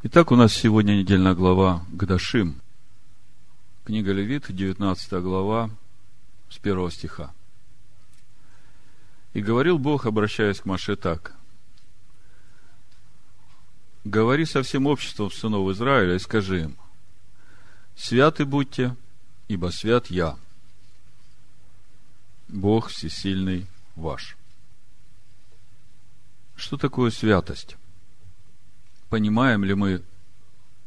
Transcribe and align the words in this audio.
Итак, 0.00 0.30
у 0.30 0.36
нас 0.36 0.54
сегодня 0.54 0.92
недельная 0.92 1.34
глава 1.34 1.84
Гдашим. 1.90 2.60
Книга 3.84 4.12
Левит, 4.12 4.44
19 4.48 5.12
глава, 5.14 5.70
с 6.48 6.58
1 6.58 6.90
стиха. 6.92 7.32
«И 9.32 9.42
говорил 9.42 9.76
Бог, 9.80 10.06
обращаясь 10.06 10.60
к 10.60 10.66
Маше 10.66 10.94
так. 10.94 11.34
Говори 14.04 14.44
со 14.44 14.62
всем 14.62 14.86
обществом 14.86 15.32
сынов 15.32 15.68
Израиля 15.72 16.14
и 16.14 16.20
скажи 16.20 16.62
им, 16.62 16.76
святы 17.96 18.44
будьте, 18.44 18.94
ибо 19.48 19.70
свят 19.70 20.06
я, 20.12 20.38
Бог 22.46 22.90
всесильный 22.90 23.66
ваш». 23.96 24.36
Что 26.54 26.76
такое 26.76 27.10
святость? 27.10 27.76
Понимаем 29.08 29.64
ли 29.64 29.74
мы 29.74 30.02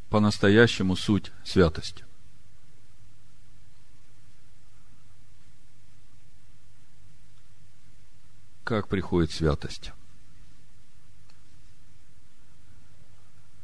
по-настоящему 0.10 0.96
суть 0.96 1.32
святости? 1.44 2.06
Как 8.64 8.88
приходит 8.88 9.32
святость? 9.32 9.92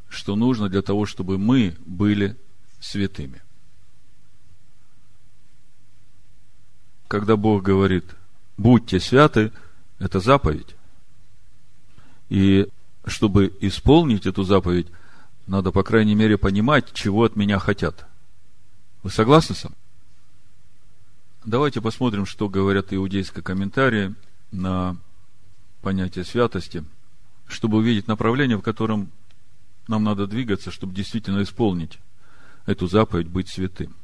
Что 0.10 0.36
нужно 0.36 0.70
для 0.70 0.82
того, 0.82 1.06
чтобы 1.06 1.38
мы 1.38 1.76
были 1.86 2.36
святыми? 2.80 3.42
Когда 7.08 7.38
Бог 7.38 7.64
говорит, 7.64 8.06
будьте 8.58 9.00
святы, 9.00 9.54
это 10.00 10.20
заповедь. 10.20 10.76
И 12.30 12.68
чтобы 13.08 13.56
исполнить 13.62 14.26
эту 14.26 14.44
заповедь, 14.44 14.88
надо, 15.48 15.72
по 15.72 15.82
крайней 15.82 16.14
мере, 16.14 16.38
понимать, 16.38 16.94
чего 16.94 17.24
от 17.24 17.36
меня 17.36 17.58
хотят. 17.58 18.06
Вы 19.02 19.10
согласны 19.10 19.56
со 19.56 19.70
мной? 19.70 19.78
Давайте 21.46 21.82
посмотрим, 21.82 22.26
что 22.26 22.50
говорят 22.50 22.92
иудейские 22.92 23.42
комментарии 23.42 24.14
на 24.52 24.98
понятие 25.82 26.26
святости, 26.26 26.84
чтобы 27.48 27.78
увидеть 27.78 28.08
направление, 28.08 28.58
в 28.58 28.62
котором 28.62 29.10
нам 29.88 30.04
надо 30.04 30.28
двигаться, 30.28 30.70
чтобы 30.70 30.94
действительно 30.94 31.42
исполнить 31.44 32.00
эту 32.66 32.88
заповедь 32.88 33.30
быть 33.30 33.48
святым. 33.48 33.96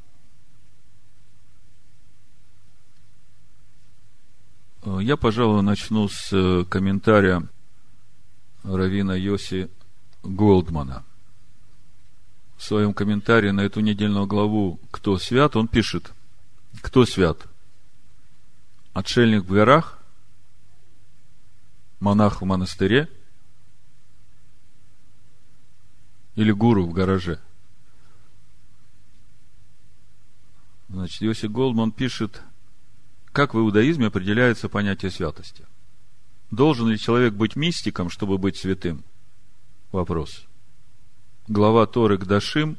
Я, 4.86 5.18
пожалуй, 5.18 5.62
начну 5.62 6.08
с 6.08 6.64
комментария 6.70 7.46
Равина 8.64 9.12
Йоси 9.14 9.70
Голдмана. 10.22 11.04
В 12.56 12.62
своем 12.62 12.94
комментарии 12.94 13.50
на 13.50 13.60
эту 13.60 13.80
недельную 13.80 14.26
главу 14.26 14.80
«Кто 14.90 15.18
свят?» 15.18 15.54
он 15.54 15.68
пишет, 15.68 16.12
кто 16.80 17.04
свят? 17.04 17.46
Отшельник 18.94 19.44
в 19.44 19.52
горах, 19.52 19.98
монах 22.00 22.40
в 22.40 22.44
монастыре 22.46 23.10
или 26.36 26.52
гуру 26.52 26.86
в 26.86 26.92
гараже? 26.92 27.40
Значит, 30.88 31.20
Йоси 31.20 31.46
Голдман 31.46 31.92
пишет, 31.92 32.40
как 33.32 33.52
в 33.52 33.58
иудаизме 33.58 34.06
определяется 34.06 34.68
понятие 34.68 35.10
святости. 35.10 35.66
Должен 36.54 36.86
ли 36.88 36.98
человек 36.98 37.34
быть 37.34 37.56
мистиком, 37.56 38.08
чтобы 38.10 38.38
быть 38.38 38.56
святым? 38.56 39.02
Вопрос. 39.90 40.44
Глава 41.48 41.84
Торы 41.86 42.16
Гдашим, 42.16 42.76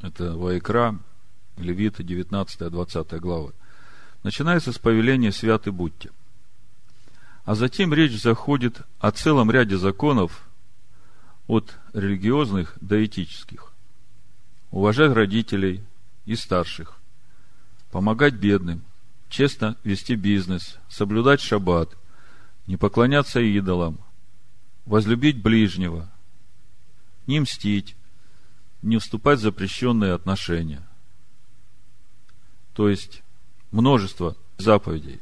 это 0.00 0.34
Ваикра, 0.34 0.98
Левита, 1.58 2.02
19-20 2.02 3.18
глава, 3.18 3.52
начинается 4.22 4.72
с 4.72 4.78
повеления 4.78 5.32
«Святы 5.32 5.70
будьте». 5.70 6.12
А 7.44 7.54
затем 7.54 7.92
речь 7.92 8.18
заходит 8.18 8.80
о 9.00 9.10
целом 9.10 9.50
ряде 9.50 9.76
законов, 9.76 10.48
от 11.46 11.76
религиозных 11.92 12.78
до 12.80 13.04
этических. 13.04 13.70
Уважать 14.70 15.12
родителей 15.12 15.82
и 16.24 16.36
старших, 16.36 16.96
помогать 17.90 18.32
бедным, 18.32 18.82
честно 19.28 19.76
вести 19.84 20.14
бизнес, 20.14 20.78
соблюдать 20.88 21.42
шаббат– 21.42 21.94
не 22.66 22.76
поклоняться 22.76 23.40
идолам, 23.40 23.98
возлюбить 24.86 25.40
ближнего, 25.42 26.10
не 27.26 27.40
мстить, 27.40 27.96
не 28.82 28.98
вступать 28.98 29.38
в 29.38 29.42
запрещенные 29.42 30.12
отношения. 30.12 30.86
То 32.74 32.88
есть 32.88 33.22
множество 33.70 34.36
заповедей, 34.58 35.20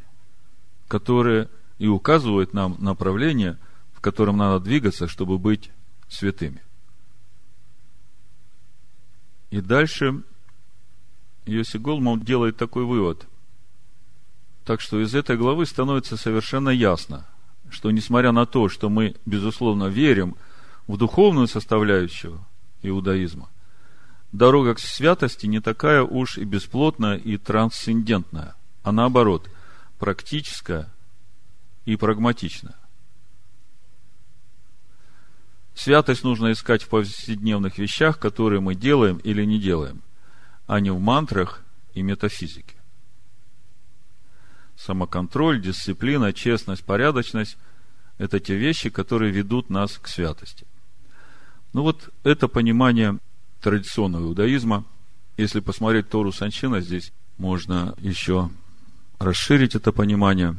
которые 0.88 1.48
и 1.78 1.86
указывают 1.86 2.52
нам 2.54 2.76
направление, 2.78 3.58
в 3.92 4.00
котором 4.00 4.36
надо 4.36 4.64
двигаться, 4.64 5.08
чтобы 5.08 5.38
быть 5.38 5.70
святыми. 6.08 6.62
И 9.50 9.60
дальше 9.60 10.22
Йоси 11.44 11.76
Голман 11.76 12.20
делает 12.20 12.56
такой 12.56 12.84
вывод. 12.84 13.26
Так 14.64 14.80
что 14.80 15.00
из 15.00 15.14
этой 15.14 15.36
главы 15.36 15.66
становится 15.66 16.16
совершенно 16.16 16.70
ясно, 16.70 17.26
что 17.72 17.90
несмотря 17.90 18.32
на 18.32 18.46
то, 18.46 18.68
что 18.68 18.88
мы, 18.88 19.16
безусловно, 19.26 19.86
верим 19.86 20.36
в 20.86 20.96
духовную 20.96 21.48
составляющую 21.48 22.44
иудаизма, 22.82 23.48
дорога 24.30 24.74
к 24.74 24.78
святости 24.78 25.46
не 25.46 25.60
такая 25.60 26.02
уж 26.02 26.38
и 26.38 26.44
бесплотная 26.44 27.16
и 27.16 27.38
трансцендентная, 27.38 28.54
а 28.82 28.92
наоборот, 28.92 29.48
практическая 29.98 30.92
и 31.86 31.96
прагматичная. 31.96 32.76
Святость 35.74 36.22
нужно 36.22 36.52
искать 36.52 36.82
в 36.82 36.88
повседневных 36.88 37.78
вещах, 37.78 38.18
которые 38.18 38.60
мы 38.60 38.74
делаем 38.74 39.16
или 39.18 39.44
не 39.44 39.58
делаем, 39.58 40.02
а 40.66 40.80
не 40.80 40.90
в 40.90 41.00
мантрах 41.00 41.62
и 41.94 42.02
метафизике 42.02 42.81
самоконтроль, 44.76 45.60
дисциплина, 45.60 46.32
честность, 46.32 46.84
порядочность– 46.84 47.56
это 48.18 48.40
те 48.40 48.56
вещи, 48.56 48.90
которые 48.90 49.32
ведут 49.32 49.70
нас 49.70 49.98
к 49.98 50.08
святости. 50.08 50.66
Ну 51.72 51.82
вот 51.82 52.10
это 52.24 52.48
понимание 52.48 53.18
традиционного 53.60 54.24
иудаизма. 54.24 54.84
Если 55.36 55.60
посмотреть 55.60 56.08
Тору 56.10 56.32
Санчина, 56.32 56.80
здесь 56.80 57.12
можно 57.38 57.94
еще 57.98 58.50
расширить 59.18 59.74
это 59.74 59.92
понимание. 59.92 60.56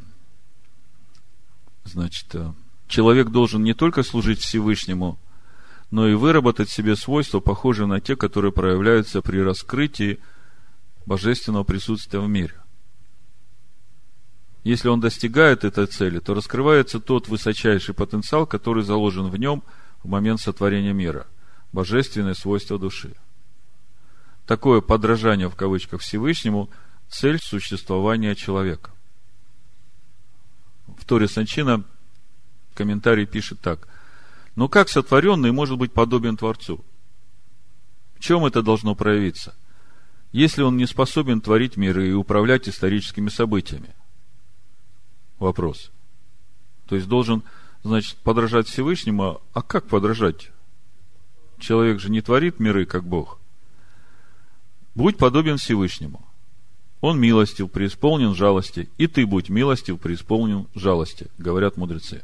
Значит, 1.83 2.33
э, 2.33 2.51
человек 2.87 3.29
должен 3.29 3.63
не 3.63 3.73
только 3.73 4.03
служить 4.03 4.39
Всевышнему, 4.39 5.19
но 5.91 6.07
и 6.07 6.15
выработать 6.15 6.69
себе 6.69 6.95
свойства, 6.95 7.39
похожие 7.39 7.85
на 7.85 8.01
те, 8.01 8.15
которые 8.15 8.51
проявляются 8.51 9.21
при 9.21 9.37
раскрытии 9.39 10.19
божественного 11.05 11.63
присутствия 11.63 12.19
в 12.19 12.27
мире. 12.27 12.62
Если 14.63 14.87
он 14.87 15.01
достигает 15.01 15.65
этой 15.65 15.87
цели, 15.87 16.19
то 16.19 16.33
раскрывается 16.33 16.99
тот 16.99 17.27
высочайший 17.27 17.93
потенциал, 17.93 18.47
который 18.47 18.83
заложен 18.83 19.29
в 19.29 19.37
нем 19.37 19.61
в 20.03 20.09
момент 20.09 20.39
сотворения 20.39 20.93
мира. 20.93 21.27
Божественное 21.73 22.33
свойство 22.33 22.79
души. 22.79 23.13
Такое 24.45 24.81
подражание 24.81 25.49
в 25.49 25.55
кавычках 25.55 26.01
Всевышнему– 26.01 26.69
цель 27.09 27.39
существования 27.39 28.35
человека. 28.35 28.91
В 30.87 31.05
Торе 31.05 31.27
Санчина 31.27 31.83
комментарий 32.73 33.25
пишет 33.25 33.59
так. 33.59 33.87
Но 34.55 34.69
как 34.69 34.87
сотворенный 34.87 35.51
может 35.51 35.77
быть 35.77 35.91
подобен 35.91 36.37
Творцу? 36.37 36.83
В 38.15 38.19
чем 38.19 38.45
это 38.45 38.61
должно 38.61 38.95
проявиться? 38.95 39.55
Если 40.31 40.61
он 40.61 40.77
не 40.77 40.85
способен 40.85 41.41
творить 41.41 41.75
миры 41.75 42.09
и 42.09 42.13
управлять 42.13 42.69
историческими 42.69 43.27
событиями– 43.27 43.89
вопрос. 45.43 45.91
То 46.87 46.95
есть 46.95 47.07
должен, 47.07 47.43
значит, 47.83 48.17
подражать 48.17 48.67
Всевышнему, 48.67 49.41
а 49.53 49.61
как 49.61 49.87
подражать? 49.87 50.51
Человек 51.59 51.99
же 51.99 52.09
не 52.09 52.21
творит 52.21 52.59
миры, 52.59 52.85
как 52.85 53.03
Бог. 53.03 53.39
Будь 54.95 55.17
подобен 55.17 55.57
Всевышнему. 55.57 56.25
Он 57.01 57.19
милостив, 57.19 57.69
преисполнен 57.69 58.33
жалости, 58.33 58.89
и 58.97 59.07
ты 59.07 59.25
будь 59.25 59.49
милостив, 59.49 59.99
преисполнен 59.99 60.67
жалости, 60.73 61.27
говорят 61.37 61.75
мудрецы. 61.75 62.23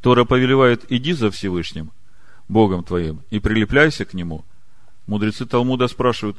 Тора 0.00 0.24
повелевает, 0.24 0.84
иди 0.92 1.12
за 1.12 1.30
Всевышним, 1.30 1.90
Богом 2.48 2.84
твоим, 2.84 3.22
и 3.30 3.40
прилепляйся 3.40 4.04
к 4.04 4.14
Нему. 4.14 4.44
Мудрецы 5.06 5.46
Талмуда 5.46 5.88
спрашивают, 5.88 6.36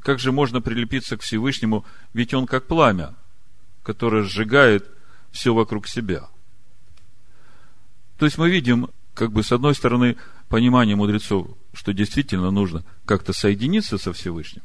как 0.00 0.20
же 0.20 0.30
можно 0.30 0.60
прилепиться 0.60 1.16
к 1.16 1.22
Всевышнему, 1.22 1.84
ведь 2.12 2.34
Он 2.34 2.46
как 2.46 2.66
пламя, 2.66 3.14
которое 3.82 4.22
сжигает 4.22 4.86
все 5.36 5.54
вокруг 5.54 5.86
себя. 5.86 6.28
То 8.18 8.24
есть 8.24 8.38
мы 8.38 8.50
видим, 8.50 8.88
как 9.14 9.32
бы 9.32 9.42
с 9.42 9.52
одной 9.52 9.74
стороны, 9.74 10.16
понимание 10.48 10.96
мудрецов, 10.96 11.48
что 11.72 11.92
действительно 11.92 12.50
нужно 12.50 12.84
как-то 13.04 13.32
соединиться 13.32 13.98
со 13.98 14.12
Всевышним. 14.12 14.62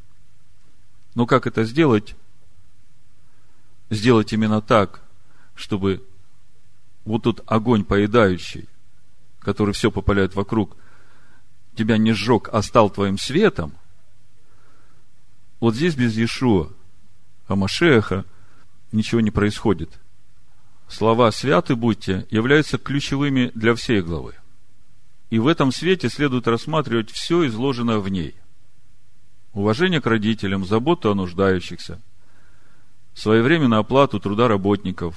Но 1.16 1.26
как 1.26 1.48
это 1.48 1.64
сделать? 1.64 2.16
Сделать 3.90 4.32
именно 4.32 4.62
так, 4.62 5.02
чтобы 5.56 6.04
вот 7.04 7.24
тот 7.24 7.44
огонь 7.46 7.84
поедающий, 7.84 8.70
который 9.40 9.74
все 9.74 9.92
попаляет 9.92 10.36
вокруг, 10.36 10.78
тебя 11.76 11.98
не 11.98 12.14
сжег, 12.14 12.50
а 12.52 12.62
стал 12.62 12.90
твоим 12.90 13.18
светом, 13.18 13.74
вот 15.60 15.76
здесь 15.76 15.96
без 15.96 16.16
Иешуа, 16.18 16.72
Амашеха, 17.48 18.26
ничего 18.92 19.22
не 19.22 19.32
происходит. 19.32 20.01
Слова 20.92 21.32
«святы 21.32 21.78
будьте» 21.78 22.28
являются 22.30 22.78
ключевыми 22.78 23.50
для 23.56 23.74
всей 23.76 24.02
главы. 24.02 24.36
И 25.30 25.40
в 25.40 25.48
этом 25.48 25.72
свете 25.72 26.10
следует 26.10 26.50
рассматривать 26.50 27.10
все 27.10 27.48
изложенное 27.48 28.00
в 28.00 28.10
ней. 28.10 28.36
Уважение 29.54 30.02
к 30.02 30.06
родителям, 30.06 30.66
заботу 30.66 31.10
о 31.10 31.16
нуждающихся, 31.16 32.02
своевременную 33.14 33.80
оплату 33.80 34.20
труда 34.20 34.50
работников, 34.50 35.16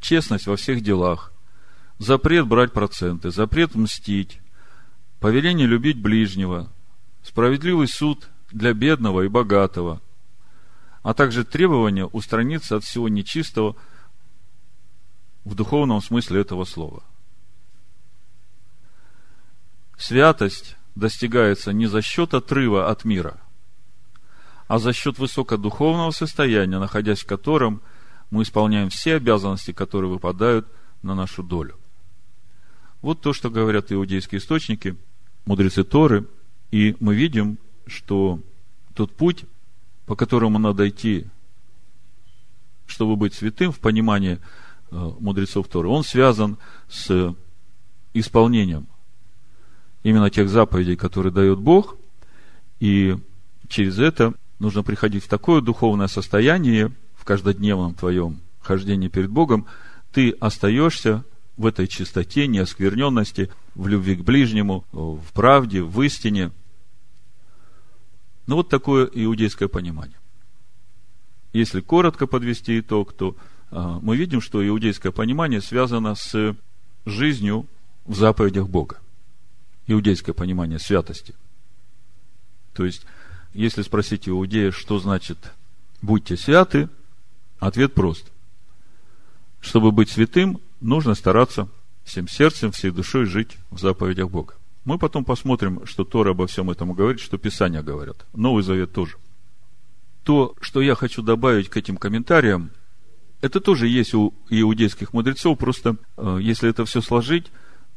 честность 0.00 0.46
во 0.46 0.54
всех 0.54 0.82
делах, 0.82 1.32
запрет 1.98 2.46
брать 2.46 2.72
проценты, 2.72 3.32
запрет 3.32 3.74
мстить, 3.74 4.38
повеление 5.18 5.66
любить 5.66 6.00
ближнего, 6.00 6.68
справедливый 7.24 7.88
суд 7.88 8.28
для 8.52 8.72
бедного 8.72 9.22
и 9.22 9.28
богатого, 9.28 10.00
а 11.02 11.12
также 11.12 11.44
требование 11.44 12.06
устраниться 12.06 12.76
от 12.76 12.84
всего 12.84 13.08
нечистого 13.08 13.74
в 15.44 15.54
духовном 15.54 16.00
смысле 16.00 16.40
этого 16.40 16.64
слова. 16.64 17.02
Святость 19.96 20.76
достигается 20.94 21.72
не 21.72 21.86
за 21.86 22.02
счет 22.02 22.34
отрыва 22.34 22.90
от 22.90 23.04
мира, 23.04 23.40
а 24.66 24.78
за 24.78 24.92
счет 24.92 25.18
высокодуховного 25.18 26.10
состояния, 26.10 26.78
находясь 26.78 27.20
в 27.20 27.26
котором 27.26 27.80
мы 28.30 28.42
исполняем 28.42 28.90
все 28.90 29.14
обязанности, 29.14 29.72
которые 29.72 30.10
выпадают 30.10 30.68
на 31.02 31.14
нашу 31.14 31.42
долю. 31.42 31.76
Вот 33.00 33.20
то, 33.20 33.32
что 33.32 33.50
говорят 33.50 33.92
иудейские 33.92 34.40
источники, 34.40 34.96
мудрецы 35.46 35.84
Торы, 35.84 36.26
и 36.70 36.96
мы 37.00 37.14
видим, 37.14 37.58
что 37.86 38.40
тот 38.94 39.14
путь, 39.14 39.44
по 40.06 40.16
которому 40.16 40.58
надо 40.58 40.88
идти, 40.88 41.26
чтобы 42.86 43.16
быть 43.16 43.34
святым 43.34 43.72
в 43.72 43.78
понимании 43.78 44.38
мудрецов 44.90 45.68
Торы, 45.68 45.88
он 45.88 46.04
связан 46.04 46.58
с 46.88 47.34
исполнением 48.14 48.86
именно 50.02 50.30
тех 50.30 50.48
заповедей, 50.48 50.96
которые 50.96 51.32
дает 51.32 51.58
Бог, 51.58 51.96
и 52.80 53.16
через 53.68 53.98
это 53.98 54.34
нужно 54.58 54.82
приходить 54.82 55.24
в 55.24 55.28
такое 55.28 55.60
духовное 55.60 56.08
состояние 56.08 56.92
в 57.14 57.24
каждодневном 57.24 57.94
твоем 57.94 58.40
хождении 58.60 59.08
перед 59.08 59.30
Богом, 59.30 59.66
ты 60.12 60.30
остаешься 60.30 61.24
в 61.56 61.66
этой 61.66 61.86
чистоте, 61.88 62.46
неоскверненности, 62.46 63.50
в 63.74 63.88
любви 63.88 64.16
к 64.16 64.20
ближнему, 64.20 64.84
в 64.92 65.32
правде, 65.32 65.82
в 65.82 66.00
истине– 66.02 66.52
ну, 68.48 68.56
вот 68.56 68.70
такое 68.70 69.04
иудейское 69.04 69.68
понимание. 69.68 70.16
Если 71.52 71.82
коротко 71.82 72.26
подвести 72.26 72.80
итог, 72.80 73.12
то 73.12 73.36
мы 73.70 74.16
видим, 74.16 74.40
что 74.40 74.66
иудейское 74.66 75.12
понимание 75.12 75.60
связано 75.60 76.14
с 76.14 76.56
жизнью 77.04 77.66
в 78.04 78.14
заповедях 78.14 78.68
Бога. 78.68 78.98
Иудейское 79.86 80.34
понимание 80.34 80.78
святости. 80.78 81.34
То 82.74 82.84
есть, 82.84 83.04
если 83.54 83.82
спросить 83.82 84.28
иудея, 84.28 84.70
что 84.70 84.98
значит 84.98 85.38
«будьте 86.02 86.36
святы», 86.36 86.88
ответ 87.58 87.94
прост. 87.94 88.30
Чтобы 89.60 89.90
быть 89.90 90.10
святым, 90.10 90.60
нужно 90.80 91.14
стараться 91.14 91.68
всем 92.04 92.28
сердцем, 92.28 92.72
всей 92.72 92.90
душой 92.90 93.24
жить 93.24 93.56
в 93.70 93.78
заповедях 93.78 94.30
Бога. 94.30 94.54
Мы 94.84 94.98
потом 94.98 95.24
посмотрим, 95.24 95.84
что 95.84 96.04
Тора 96.04 96.30
обо 96.30 96.46
всем 96.46 96.70
этом 96.70 96.92
говорит, 96.92 97.20
что 97.20 97.36
Писания 97.36 97.82
говорят. 97.82 98.24
Новый 98.32 98.62
Завет 98.62 98.92
тоже. 98.92 99.16
То, 100.22 100.54
что 100.60 100.80
я 100.80 100.94
хочу 100.94 101.22
добавить 101.22 101.68
к 101.68 101.76
этим 101.76 101.96
комментариям, 101.96 102.70
это 103.40 103.60
тоже 103.60 103.86
есть 103.88 104.14
у 104.14 104.34
иудейских 104.50 105.12
мудрецов, 105.12 105.58
просто 105.58 105.96
э, 106.16 106.38
если 106.40 106.68
это 106.68 106.84
все 106.84 107.00
сложить, 107.00 107.46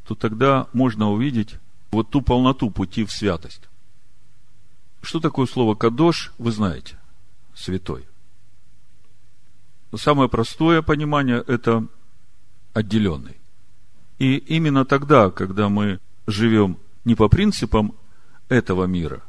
то 0.05 0.15
тогда 0.15 0.67
можно 0.73 1.11
увидеть 1.11 1.55
вот 1.91 2.09
ту 2.09 2.21
полноту 2.21 2.69
пути 2.69 3.03
в 3.05 3.11
святость. 3.11 3.63
Что 5.01 5.19
такое 5.19 5.47
слово 5.47 5.75
«кадош», 5.75 6.31
вы 6.37 6.51
знаете, 6.51 6.97
святой. 7.55 8.05
Самое 9.95 10.29
простое 10.29 10.81
понимание– 10.81 11.43
это 11.47 11.87
отделенный. 12.73 13.37
И 14.19 14.37
именно 14.37 14.85
тогда, 14.85 15.31
когда 15.31 15.67
мы 15.69 15.99
живем 16.27 16.77
не 17.03 17.15
по 17.15 17.27
принципам 17.27 17.95
этого 18.47 18.85
мира, 18.85 19.23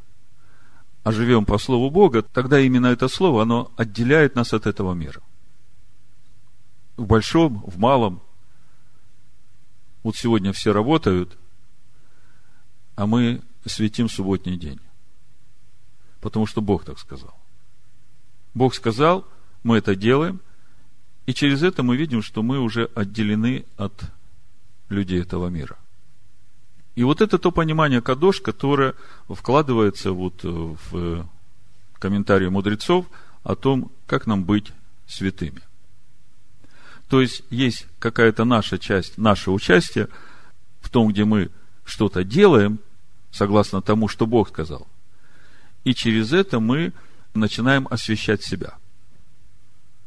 а 1.03 1.11
живем 1.11 1.47
по 1.47 1.58
Слову 1.58 1.91
Бога, 1.91 2.23
тогда 2.23 2.61
именно 2.61 2.87
это 2.87 3.08
Слово, 3.08 3.43
оно 3.43 3.73
отделяет 3.76 4.37
нас 4.37 4.53
от 4.53 4.67
этого 4.67 4.93
мира. 4.93 5.20
В 6.97 7.06
большом, 7.06 7.62
в 7.67 7.79
малом. 7.79 8.23
Вот 10.03 10.17
сегодня 10.17 10.53
все 10.53 10.73
работают, 10.73 11.37
а 12.97 13.06
мы 13.06 13.41
светим 13.65 14.09
субботний 14.09 14.56
день. 14.56 14.81
Потому 16.21 16.47
что 16.47 16.61
Бог 16.61 16.85
так 16.85 16.99
сказал. 16.99 17.35
Бог 18.55 18.75
сказал, 18.75 19.27
мы 19.62 19.79
это 19.79 19.94
делаем, 19.94 20.41
и 21.27 21.35
через 21.35 21.62
это 21.62 21.83
мы 21.83 21.97
видим, 21.97 22.23
что 22.23 22.43
мы 22.43 22.59
уже 22.59 22.91
отделены 22.94 23.65
от 23.77 24.05
людей 24.89 25.21
этого 25.21 25.49
мира. 25.49 25.79
И 26.94 27.05
вот 27.05 27.21
это 27.21 27.39
то 27.39 27.50
понимание 27.50 28.03
кадош, 28.03 28.41
которое 28.41 28.94
вкладывается 29.29 30.12
вот 30.12 30.44
э, 30.44 30.49
в 30.49 31.29
комментарии 31.99 32.49
мудрецов 32.49 33.06
о 33.44 33.55
том, 33.55 33.91
как 34.06 34.27
нам 34.27 34.44
быть 34.44 34.73
святыми. 35.06 35.62
То 37.12 37.20
есть 37.20 37.43
есть 37.50 37.88
какая-то 37.99 38.47
наша 38.47 38.79
часть, 38.79 39.19
наше 39.19 39.50
участие 39.50 40.09
в 40.81 40.88
том, 40.88 41.09
где 41.09 41.26
мы 41.26 41.50
что-то 41.85 42.25
делаем, 42.25 42.79
согласно 43.31 43.82
тому, 43.82 44.08
что 44.08 44.27
Бог 44.27 44.48
сказал. 44.48 44.87
И 45.84 45.93
через 45.93 46.32
это 46.32 46.58
мы 46.58 46.94
начинаем 47.34 47.87
освещать 47.91 48.43
себя. 48.43 48.77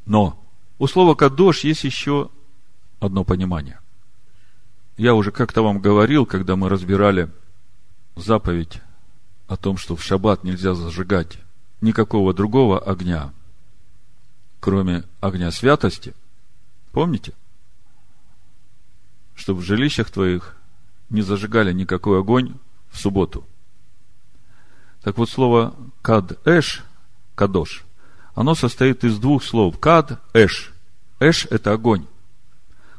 Но 0.07 0.43
у 0.79 0.87
слова 0.87 1.13
«кадош» 1.13 1.63
есть 1.63 1.83
еще 1.83 2.31
одно 2.99 3.23
понимание. 3.23 3.79
Я 4.97 5.13
уже 5.13 5.31
как-то 5.31 5.61
вам 5.61 5.81
говорил, 5.81 6.25
когда 6.25 6.55
мы 6.55 6.69
разбирали 6.69 7.29
заповедь 8.15 8.81
о 9.47 9.57
том, 9.57 9.77
что 9.77 9.95
в 9.95 10.03
шаббат 10.03 10.43
нельзя 10.43 10.73
зажигать 10.73 11.37
никакого 11.81 12.33
другого 12.33 12.79
огня, 12.79 13.31
кроме 14.59 15.03
огня 15.21 15.51
святости. 15.51 16.15
Помните? 16.95 17.33
Чтобы 19.35 19.59
в 19.59 19.65
жилищах 19.65 20.09
твоих 20.09 20.55
не 21.09 21.21
зажигали 21.21 21.73
никакой 21.73 22.19
огонь 22.19 22.55
в 22.89 22.97
субботу. 22.97 23.43
Так 25.03 25.17
вот, 25.17 25.29
слово 25.29 25.75
кад-эш, 26.01 26.85
кадош, 27.35 27.83
оно 28.33 28.55
состоит 28.55 29.03
из 29.03 29.19
двух 29.19 29.43
слов. 29.43 29.77
Кад-эш. 29.77 30.71
Эш– 31.19 31.45
это 31.51 31.73
огонь. 31.73 32.07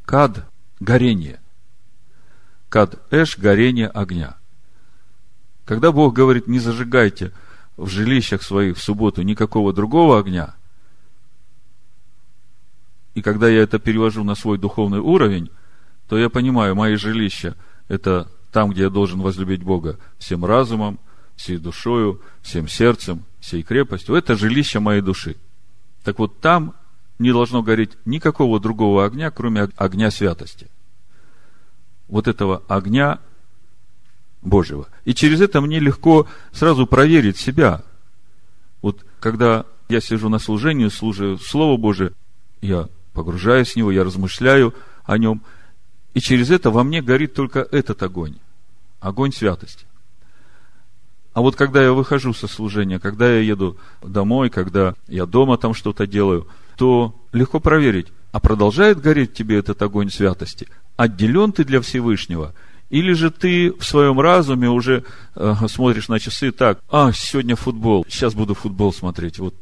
Кад– 0.04 0.46
горение 0.78 1.40
кад 2.68 3.00
эш, 3.10 3.38
горение 3.38 3.88
огня. 3.88 4.36
Когда 5.64 5.90
Бог 5.90 6.12
говорит, 6.12 6.46
не 6.46 6.58
зажигайте 6.58 7.32
в 7.78 7.88
жилищах 7.88 8.42
своих 8.42 8.76
в 8.76 8.82
субботу 8.82 9.22
никакого 9.22 9.72
другого 9.72 10.18
огня, 10.18 10.54
и 13.16 13.22
когда 13.22 13.48
я 13.48 13.62
это 13.62 13.78
перевожу 13.78 14.24
на 14.24 14.34
свой 14.34 14.58
духовный 14.58 14.98
уровень, 14.98 15.50
то 16.06 16.18
я 16.18 16.28
понимаю, 16.28 16.74
мои 16.74 16.96
жилища– 16.96 17.56
это 17.88 18.30
там, 18.52 18.70
где 18.70 18.82
я 18.82 18.90
должен 18.90 19.20
возлюбить 19.20 19.62
Бога 19.62 19.98
всем 20.18 20.44
разумом, 20.44 20.98
всей 21.34 21.56
душою, 21.56 22.20
всем 22.42 22.68
сердцем, 22.68 23.24
всей 23.40 23.62
крепостью. 23.62 24.14
Это 24.14 24.36
жилище 24.36 24.80
моей 24.80 25.00
души. 25.00 25.36
Так 26.04 26.18
вот, 26.18 26.40
там 26.40 26.74
не 27.18 27.32
должно 27.32 27.62
гореть 27.62 27.92
никакого 28.04 28.60
другого 28.60 29.06
огня, 29.06 29.30
кроме 29.30 29.70
огня 29.76 30.10
святости 30.10 30.68
вот 32.06 32.28
этого 32.28 32.62
огня 32.68 33.20
Божьего. 34.42 34.88
И 35.06 35.14
через 35.14 35.40
это 35.40 35.62
мне 35.62 35.80
легко 35.80 36.26
сразу 36.52 36.86
проверить 36.86 37.38
себя. 37.38 37.82
Вот 38.82 39.06
когда 39.20 39.64
я 39.88 40.02
сижу 40.02 40.28
на 40.28 40.38
служении, 40.38 40.88
служу 40.88 41.38
Слово 41.38 41.78
Божие, 41.78 42.12
я 42.60 42.88
погружаюсь 43.16 43.72
в 43.72 43.76
него, 43.76 43.90
я 43.90 44.04
размышляю 44.04 44.74
о 45.04 45.16
нем, 45.16 45.40
и 46.12 46.20
через 46.20 46.50
это 46.50 46.70
во 46.70 46.84
мне 46.84 47.00
горит 47.00 47.34
только 47.34 47.66
этот 47.72 48.02
огонь. 48.02 48.36
огонь 49.00 49.32
святости. 49.32 49.86
А 51.32 51.40
вот 51.40 51.56
когда 51.56 51.82
я 51.82 51.92
выхожу 51.92 52.32
со 52.34 52.46
служения, 52.46 52.98
когда 52.98 53.28
я 53.30 53.40
еду 53.40 53.76
домой, 54.02 54.50
когда 54.50 54.94
я 55.08 55.26
дома 55.26 55.58
там 55.58 55.74
что-то 55.74 56.06
делаю, 56.06 56.46
то 56.76 57.14
легко 57.32 57.60
проверить, 57.60 58.08
а 58.32 58.40
продолжает 58.40 59.00
гореть 59.00 59.34
тебе 59.34 59.58
этот 59.58 59.80
огонь 59.82 60.10
святости? 60.10 60.66
Отделен 60.96 61.52
ты 61.52 61.64
для 61.64 61.80
Всевышнего? 61.80 62.54
Или 62.88 63.12
же 63.12 63.30
ты 63.30 63.72
в 63.72 63.84
своем 63.84 64.20
разуме 64.20 64.70
уже 64.70 65.04
э, 65.34 65.54
смотришь 65.68 66.08
на 66.08 66.18
часы 66.18 66.52
так, 66.52 66.78
а, 66.88 67.12
сегодня 67.12 67.56
футбол, 67.56 68.06
сейчас 68.08 68.34
буду 68.34 68.54
футбол 68.54 68.92
смотреть. 68.92 69.38
Вот 69.38 69.54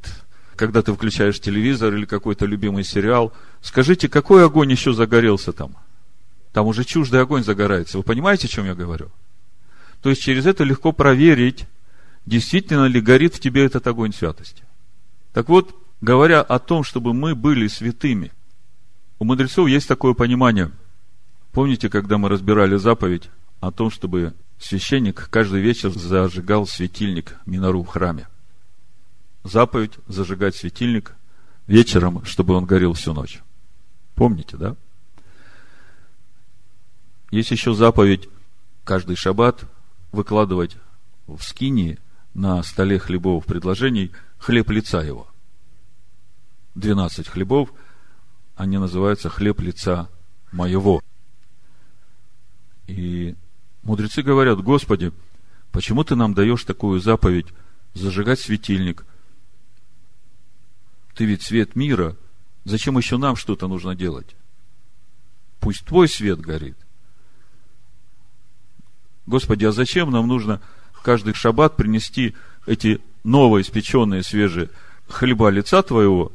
когда 0.57 0.83
ты 0.83 0.93
включаешь 0.93 1.41
телевизор 1.41 1.95
или 1.95 2.05
какой-то 2.05 2.47
любимый 2.47 2.85
сериал, 2.85 3.33
скажите, 3.61 4.09
какой 4.09 4.45
огонь 4.45 4.71
еще 4.71 4.93
загорелся 4.93 5.53
там? 5.53 5.77
Там 6.53 6.67
уже 6.67 6.85
чуждый 6.85 7.21
огонь 7.21 7.43
загорается. 7.43 7.99
Вы 7.99 8.05
понимаете, 8.05 8.47
о 8.47 8.51
чем 8.51 8.67
я 8.67 8.75
говорю? 8.75 9.11
То 10.03 10.11
есть 10.11 10.23
через 10.23 10.47
это 10.47 10.65
легко 10.65 10.93
проверить, 10.93 11.67
действительно 12.27 12.87
ли 12.87 13.01
горит 13.01 13.35
в 13.35 13.41
тебе 13.41 13.65
этот 13.65 13.87
огонь 13.87 14.13
святости. 14.13 14.63
Так 15.33 15.49
вот, 15.49 15.75
говоря 16.01 16.43
о 16.43 16.59
том, 16.59 16.85
чтобы 16.85 17.13
мы 17.13 17.35
были 17.35 17.67
святыми, 17.67 18.31
у 19.19 19.25
мудрецов 19.25 19.69
есть 19.69 19.89
такое 19.89 20.15
понимание. 20.15 20.71
Помните, 21.53 21.89
когда 21.89 22.19
мы 22.19 22.29
разбирали 22.29 22.77
заповедь 22.77 23.31
о 23.61 23.71
том, 23.71 23.91
чтобы 23.91 24.35
священник 24.59 25.29
каждый 25.31 25.61
вечер 25.61 25.91
зажигал 25.91 26.67
светильник 26.67 27.37
Минору 27.47 27.83
в 27.83 27.89
храме? 27.89 28.29
Заповедь 29.45 29.93
зажигать 30.09 30.57
светильник 30.57 31.15
вечером, 31.67 32.25
чтобы 32.25 32.55
он 32.55 32.65
горел 32.65 32.95
всю 32.95 33.13
ночь. 33.13 33.41
Помните, 34.15 34.57
да? 34.57 34.75
Есть 37.31 37.51
еще 37.51 37.75
заповедь 37.75 38.29
каждый 38.85 39.17
шаббат 39.17 39.65
выкладывать 40.13 40.77
в 41.27 41.43
скинии 41.43 41.99
на 42.33 42.63
столе 42.63 42.99
хлебов 42.99 43.45
предложений 43.45 44.13
хлеб 44.39 44.71
лица 44.71 45.03
его. 45.03 45.29
12 46.75 47.29
хлебов, 47.29 47.71
они 48.57 48.79
называются 48.79 49.29
хлеб 49.29 49.61
лица 49.61 50.09
моего. 50.53 51.03
И 52.87 53.37
мудрецы 53.83 54.23
говорят, 54.23 54.61
Господи, 54.61 55.13
почему 55.71 56.03
ты 56.05 56.15
нам 56.15 56.35
даешь 56.35 56.65
такую 56.65 57.01
заповедь 57.01 57.47
зажигать 57.95 58.41
светильник? 58.41 59.05
Ты 61.15 61.25
ведь 61.25 61.43
свет 61.43 61.77
мира, 61.77 62.17
зачем 62.65 62.99
еще 62.99 63.17
нам 63.17 63.37
что-то 63.37 63.69
нужно 63.69 63.95
делать? 63.95 64.35
Пусть 65.61 65.85
твой 65.85 66.09
свет 66.09 66.41
горит. 66.41 66.77
Господи, 69.27 69.65
а 69.65 69.73
зачем 69.73 70.11
нам 70.11 70.27
нужно 70.27 70.61
каждый 71.03 71.35
шаббат 71.35 71.77
принести 71.77 72.35
эти 72.67 73.01
новые, 73.23 73.63
испеченные, 73.63 74.23
свежие 74.23 74.71
хлеба 75.09 75.51
лица 75.51 75.83
Твоего? 75.83 76.33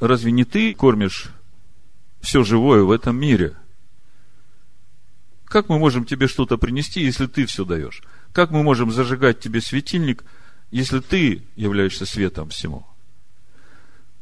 Разве 0.00 0.32
не 0.32 0.44
Ты 0.44 0.72
кормишь 0.72 1.30
все 2.20 2.44
живое 2.44 2.82
в 2.82 2.90
этом 2.90 3.16
мире? 3.16 3.56
Как 5.44 5.68
мы 5.68 5.78
можем 5.78 6.04
Тебе 6.04 6.28
что-то 6.28 6.56
принести, 6.56 7.02
если 7.02 7.26
Ты 7.26 7.44
все 7.44 7.64
даешь? 7.64 8.02
Как 8.32 8.50
мы 8.50 8.62
можем 8.62 8.90
зажигать 8.92 9.40
Тебе 9.40 9.60
светильник, 9.60 10.24
если 10.70 11.00
Ты 11.00 11.42
являешься 11.56 12.06
светом 12.06 12.48
всему? 12.48 12.86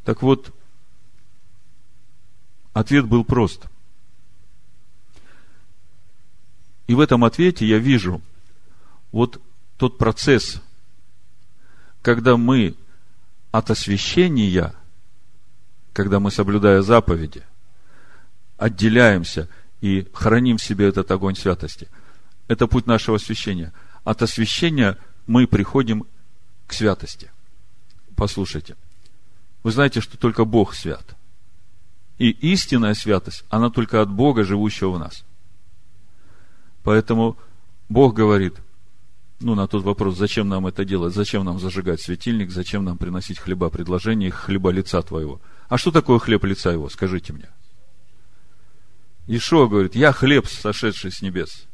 Так 0.04 0.22
вот, 0.22 0.54
ответ 2.72 3.06
был 3.06 3.24
прост– 3.24 3.66
И 6.90 6.94
в 6.94 6.98
этом 6.98 7.22
ответе 7.22 7.64
я 7.64 7.78
вижу 7.78 8.20
вот 9.12 9.40
тот 9.76 9.96
процесс, 9.96 10.60
когда 12.02 12.36
мы 12.36 12.74
от 13.52 13.70
освящения, 13.70 14.74
когда 15.92 16.18
мы, 16.18 16.32
соблюдая 16.32 16.82
заповеди, 16.82 17.44
отделяемся 18.56 19.48
и 19.80 20.08
храним 20.12 20.56
в 20.56 20.64
себе 20.64 20.88
этот 20.88 21.08
огонь 21.12 21.36
святости. 21.36 21.86
Это 22.48 22.66
путь 22.66 22.88
нашего 22.88 23.18
освящения. 23.18 23.72
От 24.02 24.22
освящения 24.22 24.98
мы 25.28 25.46
приходим 25.46 26.08
к 26.66 26.72
святости. 26.72 27.30
Послушайте. 28.16 28.74
Вы 29.62 29.72
знаете, 29.72 30.00
что 30.00 30.16
только 30.18 30.44
Бог 30.44 30.74
свят. 30.74 31.16
И 32.18 32.30
истинная 32.30 32.94
святость, 32.94 33.44
она 33.48 33.70
только 33.70 34.02
от 34.02 34.10
Бога, 34.10 34.44
живущего 34.44 34.90
в 34.90 34.98
нас– 34.98 35.24
Поэтому 36.82 37.36
Бог 37.88 38.14
говорит, 38.14 38.56
ну, 39.40 39.54
на 39.54 39.66
тот 39.66 39.84
вопрос, 39.84 40.16
зачем 40.16 40.48
нам 40.48 40.66
это 40.66 40.84
делать, 40.84 41.14
зачем 41.14 41.44
нам 41.44 41.58
зажигать 41.58 42.00
светильник, 42.00 42.50
зачем 42.50 42.84
нам 42.84 42.98
приносить 42.98 43.38
хлеба 43.38 43.70
предложения, 43.70 44.30
хлеба 44.30 44.70
лица 44.70 45.02
твоего. 45.02 45.40
А 45.68 45.78
что 45.78 45.90
такое 45.90 46.18
хлеб 46.18 46.44
лица 46.44 46.72
его, 46.72 46.88
скажите 46.88 47.32
мне. 47.32 47.48
Ишуа 49.26 49.66
говорит, 49.68 49.94
я 49.94 50.12
хлеб, 50.12 50.46
сошедший 50.46 51.12
с 51.12 51.22
небес. 51.22 51.66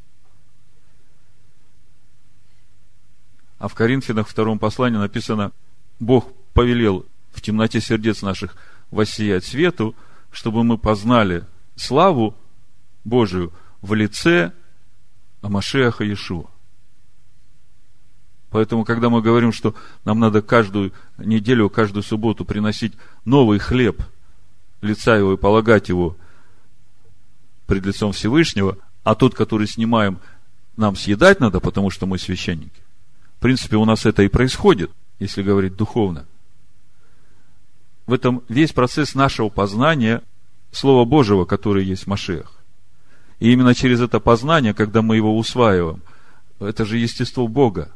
А 3.59 3.69
в 3.69 3.75
Коринфянах 3.75 4.28
втором 4.28 4.59
послании 4.59 4.99
написано, 4.99 5.52
Бог 5.99 6.31
повелел 6.52 7.07
в 7.37 7.43
темноте 7.43 7.81
сердец 7.81 8.23
наших 8.23 8.57
воссиять 8.90 9.45
свету, 9.45 9.95
чтобы 10.33 10.64
мы 10.64 10.78
познали 10.78 11.45
славу 11.76 12.35
Божию 13.05 13.52
в 13.83 13.95
лице 13.95 14.52
а 15.43 15.49
Машеха 15.49 16.02
Иешуа. 16.02 16.47
Поэтому, 18.50 18.85
когда 18.85 19.11
мы 19.11 19.21
говорим, 19.21 19.52
что 19.52 19.75
нам 20.05 20.19
надо 20.19 20.40
каждую 20.40 20.93
неделю, 21.19 21.69
каждую 21.69 22.02
субботу 22.02 22.45
приносить 22.45 22.95
новый 23.25 23.59
хлеб 23.59 24.02
лица 24.81 25.16
его 25.16 25.35
и 25.35 25.37
полагать 25.37 25.88
его 25.88 26.16
пред 27.66 27.85
лицом 27.85 28.12
Всевышнего, 28.12 28.78
а 29.05 29.14
тот, 29.14 29.35
который 29.35 29.66
снимаем, 29.66 30.19
нам 30.76 30.97
съедать 30.97 31.38
надо, 31.38 31.61
потому 31.61 31.90
что 31.90 32.07
мы 32.07 32.19
священники. 32.19 32.83
В 33.37 33.40
принципе, 33.40 33.76
у 33.76 33.85
нас 33.85 34.07
это 34.07 34.23
и 34.23 34.28
происходит, 34.28 34.90
если 35.19 35.43
говорить 35.43 35.76
духовно. 35.76 36.26
В 38.07 38.13
этом 38.13 38.43
весь 38.49 38.73
процесс 38.73 39.15
нашего 39.15 39.49
познания 39.49 40.23
Слова 40.71 41.05
Божьего, 41.05 41.45
который 41.45 41.85
есть 41.85 42.07
Машех. 42.07 42.53
И 43.41 43.53
именно 43.53 43.75
через 43.75 44.01
это 44.01 44.21
познание, 44.21 44.75
когда 44.75 45.03
мы 45.03 45.17
его 45.17 45.37
усваиваем, 45.37 46.03
это 46.61 46.85
же 46.85 46.99
естество 46.99 47.49
Бога. 47.49 47.93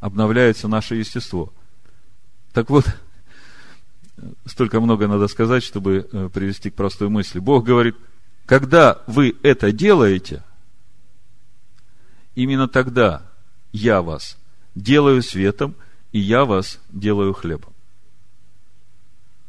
Обновляется 0.00 0.68
наше 0.68 0.96
естество. 0.96 1.52
Так 2.52 2.70
вот, 2.70 2.86
столько 4.46 4.80
много 4.80 5.08
надо 5.08 5.28
сказать, 5.28 5.62
чтобы 5.62 6.08
э, 6.10 6.28
привести 6.32 6.70
к 6.70 6.74
простой 6.74 7.08
мысли. 7.08 7.38
Бог 7.38 7.64
говорит, 7.64 7.96
когда 8.46 9.02
вы 9.06 9.36
это 9.42 9.72
делаете, 9.72 10.42
именно 12.34 12.68
тогда 12.68 13.22
я 13.72 14.02
вас 14.02 14.38
делаю 14.74 15.22
светом, 15.22 15.74
и 16.12 16.20
я 16.20 16.44
вас 16.44 16.78
делаю 16.90 17.32
хлебом. 17.32 17.73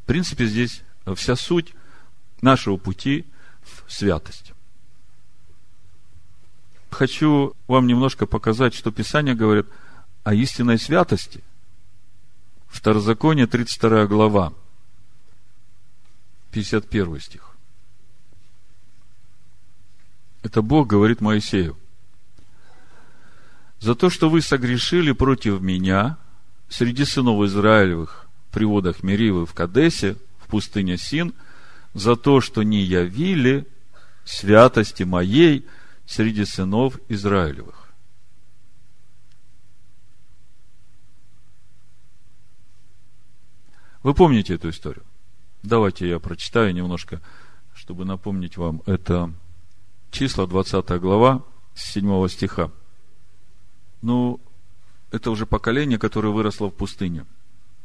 В 0.05 0.07
принципе, 0.07 0.45
здесь 0.45 0.83
вся 1.15 1.35
суть 1.35 1.73
нашего 2.39 2.77
пути 2.77 3.25
в 3.63 3.91
святость. 3.91 4.53
Хочу 6.91 7.55
вам 7.65 7.87
немножко 7.87 8.27
показать, 8.27 8.75
что 8.75 8.91
Писание 8.91 9.33
говорит 9.33 9.65
о 10.23 10.35
истинной 10.35 10.77
святости. 10.77 11.43
Второзаконие, 12.67 13.47
32 13.47 14.05
глава, 14.05 14.53
51 16.51 17.19
стих. 17.19 17.55
Это 20.43 20.61
Бог 20.61 20.85
говорит 20.85 21.19
Моисею. 21.19 21.75
За 23.79 23.95
то, 23.95 24.11
что 24.11 24.29
вы 24.29 24.43
согрешили 24.43 25.13
против 25.13 25.61
меня 25.61 26.19
среди 26.69 27.05
сынов 27.05 27.43
Израилевых 27.45 28.24
при 28.55 28.63
водах 28.63 29.03
Меривы 29.03 29.45
в 29.45 29.53
Кадесе, 29.53 30.15
в 30.39 30.47
пустыне 30.47 30.97
Син– 30.97 31.33
за 31.93 32.15
то, 32.15 32.39
что 32.39 32.63
не 32.63 32.81
явили 32.81 33.67
святости 34.23 35.03
моей 35.03 35.65
среди 36.05 36.45
сынов 36.45 36.99
Израилевых. 37.09 37.89
Вы 44.03 44.13
помните 44.13 44.55
эту 44.55 44.69
историю? 44.69 45.03
Давайте 45.61 46.07
я 46.07 46.19
прочитаю 46.19 46.73
немножко, 46.73 47.21
чтобы 47.73 48.05
напомнить 48.05 48.55
вам. 48.55 48.83
Это 48.85 49.33
числа, 50.11 50.47
20 50.47 50.89
глава, 51.01 51.43
с 51.73 51.93
7 51.93 52.27
стиха. 52.29 52.71
Ну, 54.01 54.39
это 55.11 55.29
уже 55.31 55.45
поколение, 55.45 55.99
которое 55.99 56.29
выросло 56.29 56.67
в 56.69 56.73
пустыне. 56.73 57.25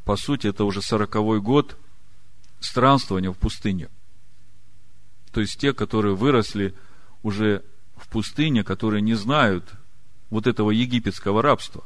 По 0.05 0.15
сути, 0.15 0.47
это 0.47 0.63
уже 0.63 0.81
сороковой 0.81 1.41
год 1.41 1.77
странствования 2.59 3.31
в 3.31 3.37
пустыне– 3.37 3.89
то 5.31 5.39
есть 5.39 5.59
те, 5.59 5.73
которые 5.73 6.15
выросли 6.15 6.75
уже 7.23 7.63
в 7.95 8.07
пустыне, 8.09 8.63
которые 8.63 9.01
не 9.01 9.13
знают 9.13 9.73
вот 10.29 10.47
этого 10.47 10.71
египетского 10.71 11.41
рабства. 11.41 11.83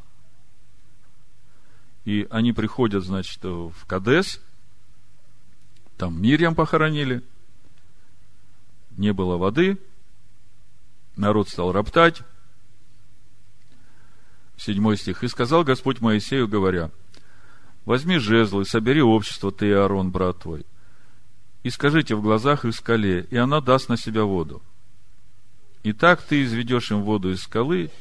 И 2.06 2.28
они 2.30 2.54
приходят, 2.54 3.04
значит, 3.04 3.44
в 3.44 3.74
Кадес, 3.88 4.42
там 5.98 6.22
Мирьям 6.22 6.56
похоронили, 6.56 7.24
не 8.92 9.14
было 9.14 9.38
воды, 9.38 9.78
народ 11.16 11.50
стал 11.50 11.72
роптать. 11.72 12.22
Седьмой 14.58 14.98
стих. 14.98 15.22
«И 15.24 15.28
сказал 15.28 15.66
Господь 15.66 16.00
Моисею, 16.00 16.48
говоря, 16.48 16.90
возьми 17.86 18.18
жезлы, 18.18 18.66
собери 18.66 19.02
общество, 19.02 19.52
ты 19.52 19.68
и 19.68 19.72
Аарон, 19.72 20.12
брат 20.12 20.40
твой, 20.40 20.66
и 21.64 21.70
скажите 21.70 22.16
в 22.16 22.22
глазах 22.22 22.66
их 22.66 22.76
скале, 22.76 23.28
и 23.30 23.38
она 23.38 23.62
даст 23.62 23.90
на 23.90 23.98
себя 23.98 24.24
воду. 24.24 24.62
И 25.84 25.94
так 25.94 26.22
ты 26.22 26.44
изведешь 26.44 26.92
им 26.92 27.04
воду 27.04 27.32
из 27.32 27.42
скалы, 27.44 27.92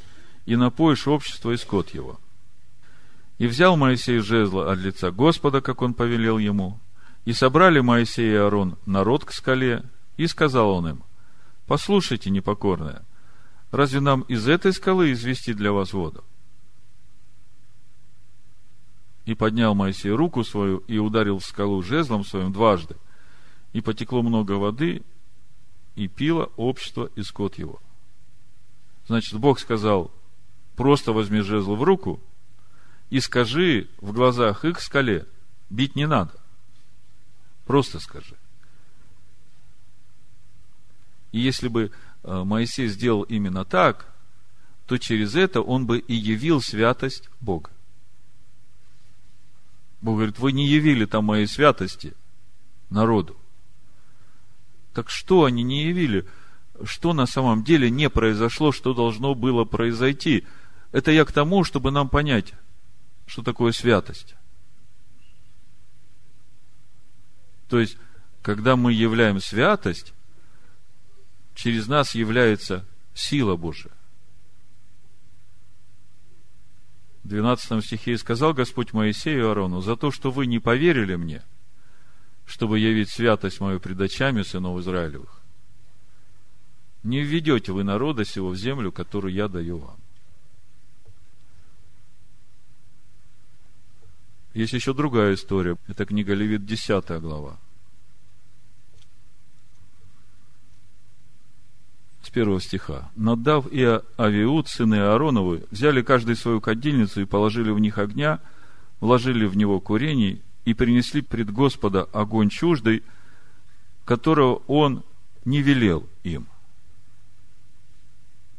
и 0.46 0.56
напоишь 0.56 1.06
общество 1.06 1.50
и 1.50 1.56
скот 1.56 1.90
его. 1.90 2.18
И 3.38 3.46
взял 3.46 3.76
Моисей 3.76 4.18
жезла 4.18 4.70
от 4.70 4.78
лица 4.78 5.10
Господа, 5.10 5.60
как 5.60 5.82
он 5.82 5.94
повелел 5.94 6.38
ему, 6.38 6.78
и 7.24 7.32
собрали 7.32 7.80
Моисей 7.80 8.32
и 8.32 8.36
Аарон 8.36 8.76
народ 8.86 9.24
к 9.24 9.32
скале, 9.32 9.82
и 10.16 10.26
сказал 10.26 10.70
он 10.70 10.88
им, 10.88 11.02
послушайте, 11.66 12.30
непокорные, 12.30 13.02
разве 13.70 14.00
нам 14.00 14.22
из 14.22 14.46
этой 14.46 14.72
скалы 14.72 15.12
извести 15.12 15.52
для 15.52 15.72
вас 15.72 15.92
воду? 15.92 16.22
И 19.24 19.34
поднял 19.34 19.74
Моисей 19.74 20.10
руку 20.10 20.44
свою 20.44 20.78
и 20.78 20.98
ударил 20.98 21.38
в 21.38 21.44
скалу 21.44 21.82
жезлом 21.82 22.24
своим 22.24 22.52
дважды, 22.52 22.96
и 23.72 23.80
потекло 23.80 24.22
много 24.22 24.52
воды, 24.52 25.02
и 25.94 26.08
пило 26.08 26.50
общество 26.56 27.10
и 27.16 27.22
скот 27.22 27.58
его. 27.58 27.80
Значит, 29.06 29.38
Бог 29.38 29.58
сказал, 29.58 30.10
просто 30.76 31.12
возьми 31.12 31.40
жезл 31.40 31.74
в 31.74 31.82
руку 31.82 32.20
и 33.10 33.20
скажи 33.20 33.88
в 34.00 34.12
глазах 34.12 34.64
их 34.64 34.80
скале, 34.80 35.26
бить 35.70 35.96
не 35.96 36.06
надо. 36.06 36.32
Просто 37.66 38.00
скажи. 38.00 38.36
И 41.32 41.40
если 41.40 41.68
бы 41.68 41.90
э, 42.22 42.44
Моисей 42.44 42.88
сделал 42.88 43.22
именно 43.22 43.64
так, 43.64 44.12
то 44.86 44.98
через 44.98 45.34
это 45.34 45.62
он 45.62 45.86
бы 45.86 45.98
и 45.98 46.14
явил 46.14 46.60
святость 46.60 47.28
Бога. 47.40 47.70
Бог 50.04 50.16
говорит, 50.16 50.38
вы 50.38 50.52
не 50.52 50.66
явили 50.66 51.06
там 51.06 51.24
моей 51.24 51.46
святости 51.46 52.12
народу. 52.90 53.38
Так 54.92 55.08
что 55.08 55.44
они 55.44 55.62
не 55.62 55.84
явили? 55.84 56.28
Что 56.84 57.14
на 57.14 57.24
самом 57.24 57.64
деле 57.64 57.88
не 57.88 58.10
произошло, 58.10 58.70
что 58.70 58.92
должно 58.92 59.34
было 59.34 59.64
произойти? 59.64 60.44
Это 60.92 61.10
я 61.10 61.24
к 61.24 61.32
тому, 61.32 61.64
чтобы 61.64 61.90
нам 61.90 62.10
понять, 62.10 62.52
что 63.24 63.42
такое 63.42 63.72
святость. 63.72 64.34
То 67.70 67.80
есть, 67.80 67.96
когда 68.42 68.76
мы 68.76 68.92
являем 68.92 69.40
святость, 69.40 70.12
через 71.54 71.86
нас 71.86 72.14
является 72.14 72.84
сила 73.14 73.56
Божия. 73.56 73.92
В 77.24 77.28
12 77.28 77.84
стихе 77.84 78.12
и 78.12 78.16
сказал 78.16 78.54
Господь 78.54 78.92
Моисею 78.92 79.38
и 79.38 79.42
Аарону, 79.42 79.80
за 79.80 79.96
то, 79.96 80.10
что 80.10 80.30
вы 80.30 80.46
не 80.46 80.60
поверили 80.60 81.16
мне– 81.16 81.42
чтобы 82.46 82.78
явить 82.78 83.10
святость 83.10 83.60
мою 83.60 83.80
пред 83.80 84.00
очами 84.00 84.42
сынов 84.42 84.78
Израилевых. 84.80 85.40
Не 87.02 87.22
введете 87.22 87.72
вы 87.72 87.84
народа 87.84 88.24
сего 88.24 88.48
в 88.50 88.56
землю, 88.56 88.92
которую 88.92 89.32
я 89.32 89.48
даю 89.48 89.78
вам. 89.78 89.96
Есть 94.52 94.72
еще 94.72 94.94
другая 94.94 95.34
история. 95.34 95.76
Это 95.88 96.06
книга 96.06 96.32
Левит, 96.32 96.64
10 96.64 97.20
глава. 97.20 97.58
С 102.24 102.30
первого 102.30 102.58
стиха. 102.58 103.10
«Надав 103.16 103.70
и 103.70 104.00
Авиуд, 104.18 104.66
сыны 104.68 104.94
Аароновы, 104.94 105.64
взяли 105.70 106.00
каждый 106.00 106.36
свою 106.36 106.62
кадильницу 106.62 107.20
и 107.20 107.26
положили 107.26 107.70
в 107.70 107.78
них 107.78 107.98
огня, 107.98 108.40
вложили 109.00 109.44
в 109.44 109.58
него 109.58 109.78
курений 109.78 110.40
и 110.64 110.72
принесли 110.72 111.20
пред 111.20 111.50
Господа 111.50 112.04
огонь 112.14 112.48
чуждый, 112.48 113.02
которого 114.06 114.62
он 114.66 115.04
не 115.44 115.60
велел 115.60 116.08
им. 116.22 116.46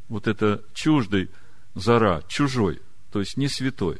Вот 0.09 0.27
это 0.27 0.63
чуждый 0.75 1.31
зара, 1.73 2.21
чужой, 2.27 2.83
то 3.11 3.19
есть 3.19 3.35
не 3.35 3.47
святой. 3.47 3.99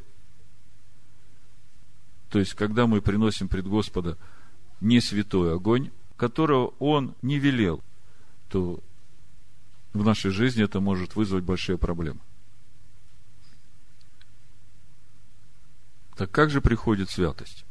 То 2.30 2.38
есть, 2.38 2.54
когда 2.54 2.86
мы 2.86 3.00
приносим 3.00 3.48
пред 3.48 3.66
Господа 3.66 4.16
не 4.80 5.00
святой 5.00 5.54
огонь, 5.54 5.90
которого 6.16 6.72
он 6.78 7.16
не 7.20 7.40
велел, 7.40 7.82
то 8.48 8.78
в 9.96 10.04
нашей 10.04 10.30
жизни 10.30 10.64
это 10.64 10.80
может 10.80 11.16
вызвать 11.16 11.44
большие 11.44 11.78
проблемы. 11.78 12.20
Так 16.16 16.30
как 16.30 16.50
же 16.50 16.60
приходит 16.60 17.10
святость? 17.10 17.64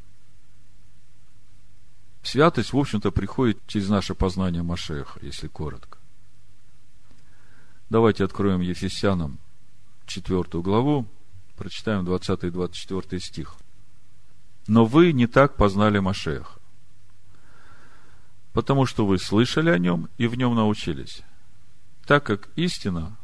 Святость, 2.22 2.74
в 2.74 2.78
общем-то, 2.78 3.12
приходит 3.12 3.60
через 3.68 3.90
наше 3.90 4.16
познание 4.16 4.64
Машеха, 4.64 5.20
если 5.22 5.48
коротко. 5.48 5.98
Давайте 7.90 8.24
откроем 8.24 8.62
Ефесянам 8.62 9.40
4 10.06 10.44
главу, 10.62 11.08
прочитаем 11.56 12.04
20 12.04 12.44
и 12.44 12.50
24 12.50 13.22
стих. 13.22 13.56
Но 14.68 14.86
вы 14.86 15.12
не 15.12 15.28
так 15.28 15.56
познали 15.56 16.00
Машеха, 16.00 16.60
потому 18.54 18.86
что 18.88 19.06
вы 19.06 19.20
слышали 19.20 19.70
о 19.70 19.78
нем 19.78 20.10
и 20.18 20.26
в 20.28 20.36
нем 20.36 20.56
научились, 20.56 21.22
так 22.06 22.24
как 22.26 22.50
истина 22.56 23.18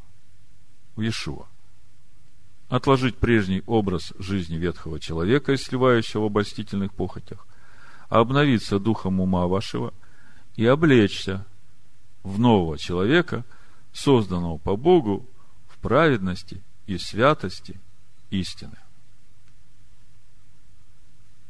в 0.96 1.02
Иешуа. 1.02 1.48
Отложить 2.70 3.18
прежний 3.18 3.64
образ 3.66 4.14
жизни 4.18 4.56
ветхого 4.56 5.00
человека, 5.00 5.58
сливающего 5.58 6.24
в 6.24 6.26
обольстительных 6.26 6.94
похотях, 6.94 7.46
обновиться 8.10 8.80
духом 8.80 9.20
ума 9.20 9.46
вашего 9.48 9.94
и 10.56 10.66
облечься 10.66 11.46
в 12.24 12.40
нового 12.40 12.78
человека, 12.78 13.46
созданного 13.94 14.58
по 14.58 14.78
Богу 14.78 15.28
в 15.68 15.78
праведности 15.80 16.62
и 16.88 16.98
святости 16.98 17.80
истины. 18.30 18.78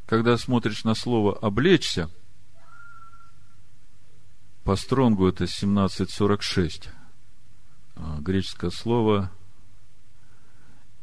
Когда 0.07 0.37
смотришь 0.37 0.83
на 0.83 0.95
слово 0.95 1.37
«облечься», 1.37 2.09
по 4.63 4.75
стронгу 4.75 5.27
это 5.27 5.45
1746. 5.45 6.89
А, 8.03 8.19
греческое 8.19 8.71
слово 8.71 9.31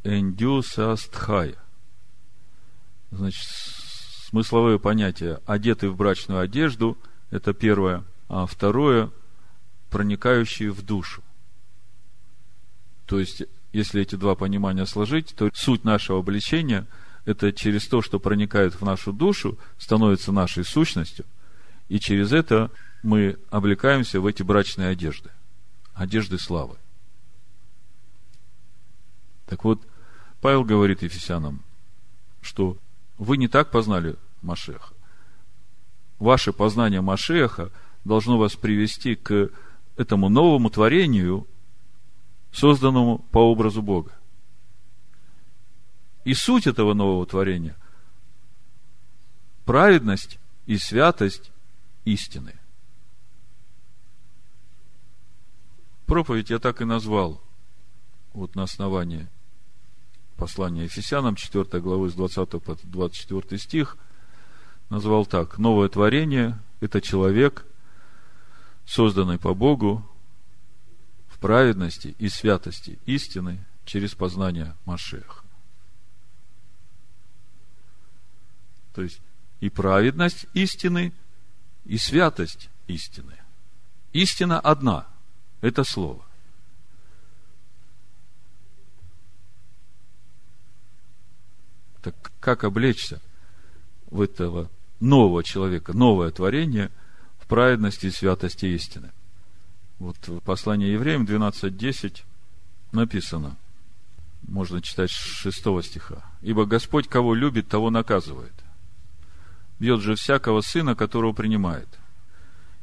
«эндюсастхая». 0.03 1.55
Значит, 3.13 3.47
смысловое 4.27 4.79
понятие 4.79 5.41
одетый 5.47 5.91
в 5.91 5.97
брачную 5.97 6.41
одежду, 6.41 6.99
это 7.31 7.55
первое, 7.55 8.05
а 8.29 8.47
второе 8.47 9.13
проникающие 9.91 10.73
в 10.73 10.83
душу. 10.83 11.23
То 13.07 13.21
есть, 13.21 13.45
если 13.73 14.03
эти 14.03 14.17
два 14.17 14.35
понимания 14.35 14.85
сложить, 14.85 15.35
то 15.37 15.49
суть 15.55 15.85
нашего 15.85 16.19
обличения– 16.19 16.87
это 17.25 17.53
через 17.53 17.87
то, 17.87 18.03
что 18.03 18.19
проникает 18.19 18.75
в 18.75 18.85
нашу 18.85 19.13
душу, 19.13 19.57
становится 19.79 20.33
нашей 20.33 20.65
сущностью, 20.65 21.27
и 21.89 22.01
через 22.01 22.33
это 22.33 22.73
мы 23.05 23.39
облекаемся 23.51 24.21
в 24.21 24.27
эти 24.27 24.43
брачные 24.43 24.89
одежды, 24.89 25.31
одежды 25.95 26.39
славы. 26.39 26.77
Так 29.49 29.65
вот, 29.65 29.81
Павел 30.41 30.63
говорит 30.63 31.03
Ефесянам, 31.03 31.63
что 32.43 32.77
вы 33.17 33.39
не 33.39 33.49
так 33.49 33.71
познали 33.71 34.17
Машеха. 34.43 34.95
Ваше 36.19 36.53
познание 36.53 37.01
Машеха 37.01 37.71
должно 38.05 38.39
вас 38.39 38.57
привести 38.57 39.15
к 39.15 39.51
этому 39.97 40.29
новому 40.29 40.69
творению, 40.71 41.47
созданному 42.53 43.19
по 43.31 43.39
образу 43.39 43.83
Бога. 43.83 44.13
И 46.25 46.35
суть 46.35 46.67
этого 46.67 46.93
нового 46.93 47.25
творения– 47.25 47.77
праведность 49.65 50.39
и 50.67 50.77
святость 50.77 51.51
истины. 52.05 52.55
Проповедь 56.07 56.51
я 56.51 56.59
так 56.59 56.83
и 56.83 56.85
назвал, 56.85 57.41
вот 58.35 58.55
на 58.55 58.65
основании– 58.65 59.27
послание 60.39 60.85
Ефесянам, 60.85 61.35
4 61.35 61.83
главы 61.83 62.09
с 62.09 62.15
20 62.15 62.49
по 62.63 62.79
24 62.83 63.59
стих, 63.59 63.99
назвал 64.89 65.27
так. 65.27 65.59
Новое 65.59 65.89
творение– 65.89 66.59
это 66.81 67.01
человек, 67.01 67.67
созданный 68.87 69.39
по 69.39 69.53
Богу 69.53 70.09
в 71.29 71.39
праведности 71.39 72.15
и 72.19 72.29
святости 72.29 72.99
истины 73.05 73.65
через 73.85 74.15
познание 74.15 74.75
Машеха. 74.87 75.43
То 78.95 79.03
есть 79.03 79.21
и 79.61 79.69
праведность 79.69 80.47
истины, 80.55 81.13
и 81.85 81.99
святость 81.99 82.71
истины. 82.87 83.37
Истина 84.13 84.61
одна– 84.61 85.07
это 85.61 85.85
Слово. 85.85 86.28
Так 92.03 92.15
как 92.41 92.65
облечься 92.65 93.21
в 94.11 94.21
этого 94.21 94.71
нового 95.01 95.43
человека, 95.45 95.93
новое 95.93 96.31
творение 96.31 96.91
в 97.39 97.47
праведности 97.47 98.07
и 98.07 98.11
святости 98.11 98.67
истины? 98.67 99.11
Вот 99.99 100.17
в 100.29 100.41
послании 100.41 100.89
евреям 100.89 101.25
12.10 101.25 102.23
написано, 102.93 103.57
можно 104.43 104.81
читать 104.81 105.11
с 105.11 105.15
6 105.15 105.59
стиха. 105.83 106.23
«Ибо 106.43 106.65
Господь, 106.65 107.09
кого 107.09 107.35
любит, 107.35 107.69
того 107.69 107.91
наказывает. 107.91 108.53
Бьет 109.79 110.01
же 110.01 110.15
всякого 110.15 110.61
сына, 110.61 110.95
которого 110.95 111.33
принимает. 111.33 111.89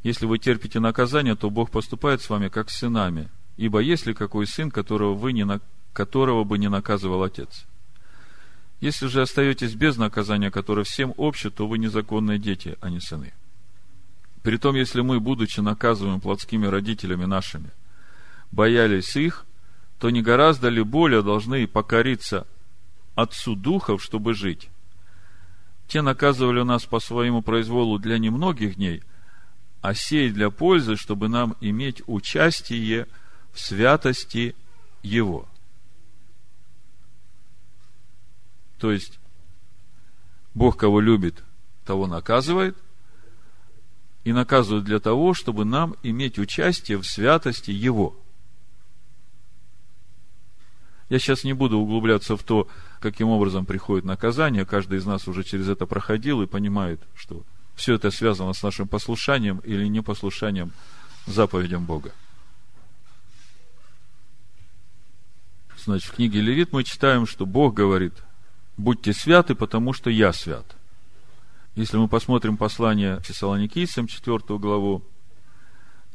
Если 0.04 0.25
вы 0.25 0.38
терпите 0.38 0.80
наказание, 0.80 1.36
то 1.36 1.49
Бог 1.49 1.71
поступает 1.71 2.21
с 2.21 2.30
вами, 2.30 2.49
как 2.49 2.69
с 2.69 2.78
сынами. 2.78 3.30
Ибо 3.58 3.80
есть 3.80 4.06
ли 4.06 4.13
какой 4.13 4.45
сын, 4.45 4.69
которого, 4.69 5.13
вы 5.15 5.34
не, 5.34 5.47
которого 5.93 6.43
бы 6.43 6.58
не 6.58 6.69
наказывал 6.69 7.23
отец? 7.23 7.65
Если 8.82 9.08
же 9.08 9.22
остаетесь 9.22 9.74
без 9.74 9.98
наказания, 9.98 10.52
которое 10.52 10.84
всем 10.84 11.14
обще, 11.18 11.50
то 11.50 11.68
вы 11.68 11.78
незаконные 11.78 12.40
дети, 12.40 12.78
а 12.82 12.90
не 12.90 13.00
сыны. 13.00 13.34
Притом, 14.44 14.76
если 14.76 15.02
мы, 15.02 15.20
будучи 15.20 15.60
наказываем 15.60 16.22
плотскими 16.22 16.68
родителями 16.68 17.26
нашими, 17.26 17.72
боялись 18.52 19.16
их, 19.16 19.46
то 20.00 20.10
не 20.10 20.22
гораздо 20.22 20.70
ли 20.70 20.84
более 20.84 21.24
должны 21.24 21.68
покориться 21.68 22.46
Отцу 23.16 23.56
Духов, 23.56 24.04
чтобы 24.04 24.34
жить? 24.34 24.70
Те 25.88 26.02
наказывали 26.02 26.62
нас 26.64 26.84
по 26.86 27.00
своему 27.00 27.42
произволу 27.42 27.98
для 27.98 28.18
немногих 28.18 28.76
дней, 28.76 29.04
а 29.82 29.94
сей 29.94 30.30
для 30.32 30.50
пользы, 30.50 30.96
чтобы 30.96 31.30
нам 31.30 31.56
иметь 31.62 32.02
участие 32.08 33.08
в 33.54 33.60
святости 33.60 34.56
Его. 35.02 35.48
То 38.86 38.91
есть, 38.91 39.17
Бог, 40.54 40.78
кого 40.78 41.00
любит, 41.00 41.43
того 41.86 42.06
наказывает, 42.06 42.78
и 44.24 44.32
наказывает 44.32 44.84
для 44.84 45.00
того, 45.00 45.34
чтобы 45.34 45.65
нам 45.65 45.95
иметь 46.04 46.38
участие 46.38 47.00
в 47.00 47.04
святости 47.04 47.71
Его– 47.71 48.15
я 51.10 51.17
сейчас 51.17 51.43
не 51.43 51.54
буду 51.54 51.80
углубляться 51.80 52.38
в 52.38 52.43
то, 52.43 52.67
каким 53.00 53.30
образом 53.30 53.65
приходит 53.65 54.06
наказание. 54.06 54.65
Каждый 54.65 55.00
из 55.00 55.06
нас 55.06 55.28
уже 55.28 55.43
через 55.43 55.67
это 55.67 55.88
проходил 55.88 56.43
и 56.43 56.48
понимает, 56.48 57.02
что 57.15 57.43
все 57.76 57.95
это 57.95 58.12
связано 58.12 58.54
с 58.54 58.62
нашим 58.62 58.88
послушанием 58.88 59.60
или 59.60 59.88
непослушанием 59.88 60.74
заповедям 61.26 61.86
Бога. 61.86 62.12
Значит, 65.86 66.10
в 66.10 66.15
книге 66.15 66.41
Левит 66.41 66.74
мы 66.74 66.84
читаем, 66.84 67.28
что 67.28 67.45
Бог 67.45 67.76
говорит, 67.76 68.13
будьте 68.78 69.14
святы, 69.14 69.56
потому 69.56 69.94
что 69.94 70.10
я 70.10 70.34
свят. 70.34 70.76
Если 71.76 71.98
мы 71.98 72.08
посмотрим 72.08 72.58
послание 72.58 73.20
Фессалоникийцам, 73.22 74.08
4 74.08 74.40
главу, 74.58 75.04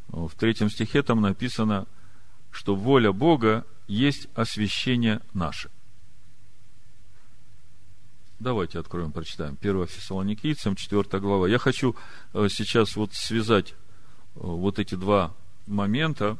в 0.08 0.30
третьем 0.38 0.70
стихе 0.70 1.02
там 1.02 1.20
написано, 1.20 1.86
что 2.50 2.74
воля 2.74 3.12
Бога 3.12 3.66
есть 3.86 4.28
освящение 4.34 5.20
наше. 5.34 5.70
Давайте 8.38 8.78
откроем, 8.78 9.12
прочитаем. 9.12 9.58
1 9.60 9.86
Фессалоникийцам, 9.86 10.74
4 10.74 11.20
глава. 11.20 11.46
Я 11.46 11.58
хочу 11.58 11.94
э, 12.32 12.48
сейчас 12.48 12.96
вот 12.96 13.12
связать 13.12 13.72
э, 13.72 13.74
вот 14.34 14.78
эти 14.78 14.94
два 14.94 15.34
момента, 15.66 16.38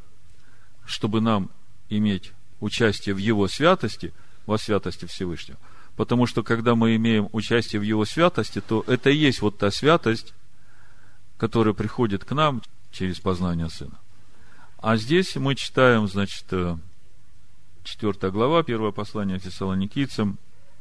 чтобы 0.87 1.21
нам 1.21 1.51
иметь 1.91 2.33
участие 2.61 3.15
в 3.15 3.19
Его 3.19 3.49
святости, 3.49 4.15
во 4.47 4.57
святости 4.57 5.05
Всевышнего. 5.05 5.59
Потому 6.01 6.25
что, 6.25 6.43
когда 6.43 6.75
мы 6.75 6.97
имеем 6.97 7.29
участие 7.33 7.79
в 7.79 7.83
Его 7.83 8.07
святости, 8.07 8.63
то 8.63 8.83
это 8.87 9.11
и 9.11 9.17
есть 9.17 9.43
вот 9.43 9.59
та 9.59 9.71
святость, 9.71 10.33
которая 11.37 11.75
приходит 11.75 12.25
к 12.25 12.33
нам 12.33 12.63
через 12.91 13.21
познание 13.21 13.69
Сына. 13.69 13.99
А 14.79 14.97
здесь 14.97 15.37
мы 15.37 15.55
читаем, 15.57 16.09
значит, 16.09 16.47
э, 16.53 16.79
4 17.85 18.31
глава, 18.31 18.63
первое 18.63 18.93
послание 18.93 19.39
фессалоникийцам, 19.39 20.39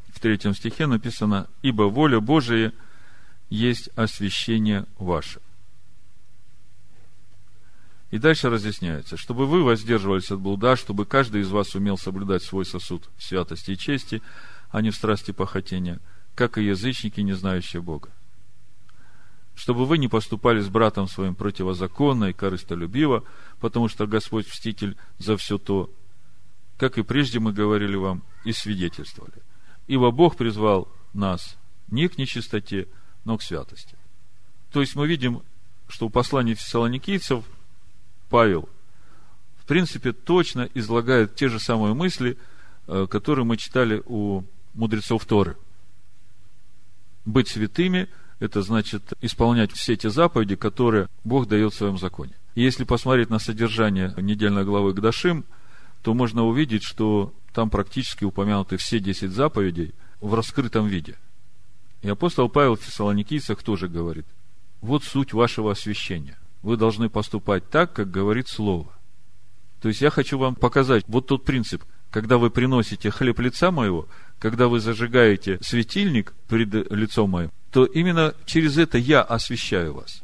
в 0.08 0.22
третьем 0.22 0.56
стихе 0.56 0.88
написано, 0.88 1.48
«Ибо 1.64 1.84
воля 1.84 2.22
Божия 2.22 2.72
есть 3.50 3.90
освящение 3.98 4.86
ваше». 5.00 5.42
И 8.12 8.20
дальше 8.20 8.50
разъясняется, 8.50 9.18
чтобы 9.18 9.48
вы 9.48 9.64
воздерживались 9.66 10.32
от 10.32 10.40
блуда, 10.40 10.78
чтобы 10.78 11.06
каждый 11.06 11.42
из 11.42 11.50
вас 11.50 11.76
умел 11.76 11.98
соблюдать 11.98 12.42
свой 12.42 12.66
сосуд 12.66 13.10
святости 13.18 13.72
и 13.72 13.78
чести, 13.78 14.22
а 14.72 14.82
не 14.82 14.92
в 14.92 14.96
страсти 14.96 15.32
похотения, 15.32 16.00
как 16.36 16.58
и 16.58 16.64
язычники, 16.64 17.22
не 17.22 17.34
знающие 17.34 17.82
Бога. 17.82 18.10
Чтобы 19.56 19.86
вы 19.86 19.98
не 19.98 20.08
поступали 20.08 20.62
с 20.62 20.70
братом 20.70 21.08
своим 21.08 21.36
противозаконно 21.36 22.26
и 22.26 22.34
корыстолюбиво, 22.34 23.24
потому 23.60 23.90
что 23.90 24.08
Господь 24.08 24.48
мститель 24.48 24.96
за 25.18 25.36
все 25.36 25.58
то, 25.58 25.90
как 26.78 26.98
и 26.98 27.04
прежде 27.04 27.40
мы 27.40 27.52
говорили 27.52 27.96
вам 27.96 28.24
и 28.46 28.54
свидетельствовали. 28.54 29.44
Ибо 29.88 30.12
Бог 30.12 30.38
призвал 30.38 30.88
нас 31.14 31.58
не 31.90 32.08
к 32.08 32.18
нечистоте, 32.18 32.88
но 33.26 33.38
к 33.38 33.44
святости. 33.44 33.96
То 34.72 34.82
есть 34.82 34.96
мы 34.96 35.08
видим, 35.08 35.42
что 35.90 36.08
в 36.08 36.12
послании 36.12 36.54
фессалоникийцев 36.54 37.44
Павел, 38.30 38.70
в 39.58 39.66
принципе, 39.66 40.14
точно 40.14 40.70
излагает 40.74 41.36
те 41.36 41.50
же 41.50 41.60
самые 41.60 41.96
мысли, 41.96 42.38
э, 42.88 43.08
которые 43.10 43.44
мы 43.44 43.58
читали 43.58 44.02
у 44.06 44.44
мудрецов 44.80 45.26
Торы. 45.26 45.58
Быть 47.26 47.50
святыми– 47.50 48.08
это 48.40 48.62
значит 48.62 49.14
исполнять 49.22 49.72
все 49.72 49.96
те 49.96 50.10
заповеди, 50.10 50.56
которые 50.56 51.08
Бог 51.24 51.48
дает 51.48 51.74
в 51.74 51.78
своем 51.78 51.98
законе. 51.98 52.34
Если 52.56 52.84
посмотреть 52.84 53.30
на 53.30 53.40
содержание 53.40 54.14
недельной 54.18 54.66
главы 54.66 54.94
Гдашим– 54.94 55.46
то 56.02 56.14
можно 56.14 56.46
увидеть, 56.46 56.84
что 56.84 57.34
там 57.54 57.70
практически 57.70 58.24
упомянуты 58.24 58.78
все 58.78 59.00
десять 59.00 59.32
заповедей 59.32 59.94
в 60.22 60.34
раскрытом 60.34 60.88
виде. 60.88 61.16
И 62.02 62.10
апостол 62.10 62.50
Павел 62.50 62.76
в 62.76 62.82
Фессалоникийцах 62.82 63.62
тоже 63.64 63.90
говорит, 63.90 64.26
вот 64.82 65.04
суть 65.04 65.34
вашего 65.34 65.72
освящения. 65.72 66.38
Вы 66.62 66.78
должны 66.78 67.10
поступать 67.10 67.70
так, 67.70 67.94
как 67.94 68.12
говорит 68.12 68.48
Слово. 68.48 68.94
То 69.82 69.90
есть 69.90 70.02
я 70.02 70.10
хочу 70.10 70.38
вам 70.38 70.56
показать 70.56 71.04
вот 71.08 71.28
тот 71.28 71.46
принцип, 71.46 71.84
когда 72.12 72.38
вы 72.38 72.50
приносите 72.50 73.12
хлеб 73.12 73.40
лица 73.40 73.72
моего, 73.72 74.08
когда 74.40 74.68
вы 74.68 74.80
зажигаете 74.80 75.60
светильник 75.62 76.34
перед 76.48 76.92
лицом 76.92 77.32
моим, 77.32 77.52
то 77.72 77.86
именно 77.86 78.34
через 78.46 78.78
это 78.78 78.98
я 78.98 79.22
освящаю 79.22 79.94
вас. 79.94 80.24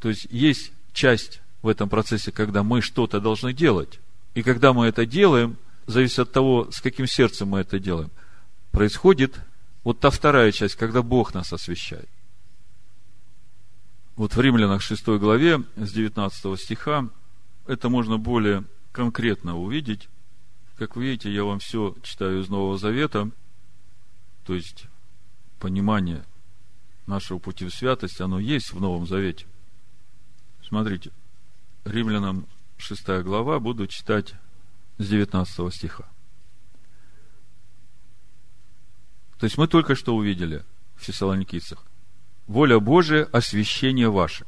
То 0.00 0.08
есть 0.08 0.26
есть 0.30 0.72
часть 0.92 1.40
в 1.60 1.68
этом 1.68 1.88
процессе, 1.88 2.32
когда 2.32 2.62
мы 2.62 2.80
что-то 2.80 3.20
должны 3.20 3.52
делать, 3.52 4.00
и 4.34 4.42
когда 4.42 4.72
мы 4.72 4.86
это 4.86 5.04
делаем, 5.06 5.56
зависит 5.86 6.20
от 6.20 6.32
того, 6.32 6.68
с 6.70 6.80
каким 6.80 7.06
сердцем 7.06 7.48
мы 7.48 7.60
это 7.60 7.78
делаем, 7.78 8.10
происходит 8.70 9.40
вот 9.84 10.00
та 10.00 10.10
вторая 10.10 10.52
часть, 10.52 10.76
когда 10.76 11.02
Бог 11.02 11.34
нас 11.34 11.52
освящает. 11.52 12.08
Вот 14.16 14.34
в 14.34 14.40
Римлянах 14.40 14.82
6 14.82 15.06
главе 15.08 15.62
с 15.76 15.92
19 15.92 16.60
стиха 16.60 17.08
это 17.66 17.88
можно 17.88 18.18
более 18.18 18.64
конкретно 18.92 19.58
увидеть. 19.58 20.08
Как 20.76 20.96
вы 20.96 21.04
видите, 21.04 21.32
я 21.32 21.44
вам 21.44 21.58
все 21.58 21.94
читаю 22.02 22.40
из 22.40 22.48
Нового 22.48 22.78
Завета, 22.78 23.30
то 24.44 24.54
есть 24.54 24.86
понимание 25.58 26.24
нашего 27.06 27.38
пути 27.38 27.66
в 27.66 27.74
святость, 27.74 28.20
оно 28.20 28.38
есть 28.38 28.72
в 28.72 28.80
Новом 28.80 29.06
Завете. 29.06 29.46
Смотрите, 30.66 31.12
Римлянам 31.84 32.46
6 32.78 33.22
глава, 33.22 33.60
буду 33.60 33.86
читать 33.86 34.34
с 34.98 35.08
19 35.08 35.74
стиха. 35.74 36.08
То 39.38 39.46
есть 39.46 39.58
мы 39.58 39.66
только 39.66 39.94
что 39.94 40.14
увидели 40.14 40.64
в 40.96 41.02
Фессалоникийцах. 41.02 41.84
Воля 42.46 42.78
Божия– 42.78 43.24
освящение 43.32 44.08
ваше. 44.08 44.46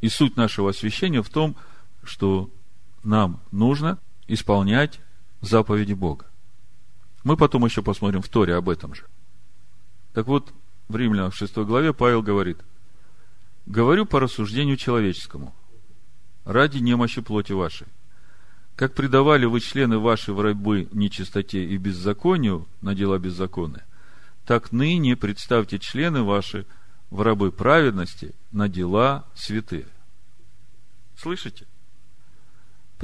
И 0.00 0.08
суть 0.08 0.36
нашего 0.36 0.70
освящения 0.70 1.22
в 1.22 1.28
том, 1.28 1.56
что 2.02 2.50
нам 3.02 3.40
нужно 3.50 3.98
исполнять 4.26 5.00
заповеди 5.40 5.92
Бога. 5.92 6.26
Мы 7.22 7.36
потом 7.36 7.64
еще 7.64 7.82
посмотрим 7.82 8.22
в 8.22 8.28
Торе 8.28 8.54
об 8.54 8.68
этом 8.68 8.94
же. 8.94 9.04
Так 10.12 10.26
вот, 10.26 10.52
в 10.88 10.96
Римлянах 10.96 11.34
6 11.34 11.56
главе 11.58 11.92
Павел 11.92 12.22
говорит, 12.22 12.58
«Говорю 13.66 14.06
по 14.06 14.20
рассуждению 14.20 14.76
человеческому– 14.76 15.54
ради 16.44 16.78
немощи 16.78 17.20
плоти 17.20 17.52
вашей. 17.52 17.86
Как 18.76 18.94
предавали 18.94 19.46
вы 19.46 19.60
члены 19.60 19.98
ваши 19.98 20.32
в 20.32 20.40
рабы 20.40 20.88
нечистоте 20.92 21.64
и 21.64 21.76
беззаконию 21.76 22.66
на 22.80 22.94
дела 22.94 23.18
беззакония, 23.18 23.84
так 24.44 24.72
ныне 24.72 25.16
представьте 25.16 25.78
члены 25.78 26.22
ваши 26.22 26.66
в 27.10 27.22
рабы 27.22 27.52
праведности 27.52 28.34
на 28.50 28.68
дела 28.68 29.24
святые. 29.34 29.86
Слышите? 31.16 31.66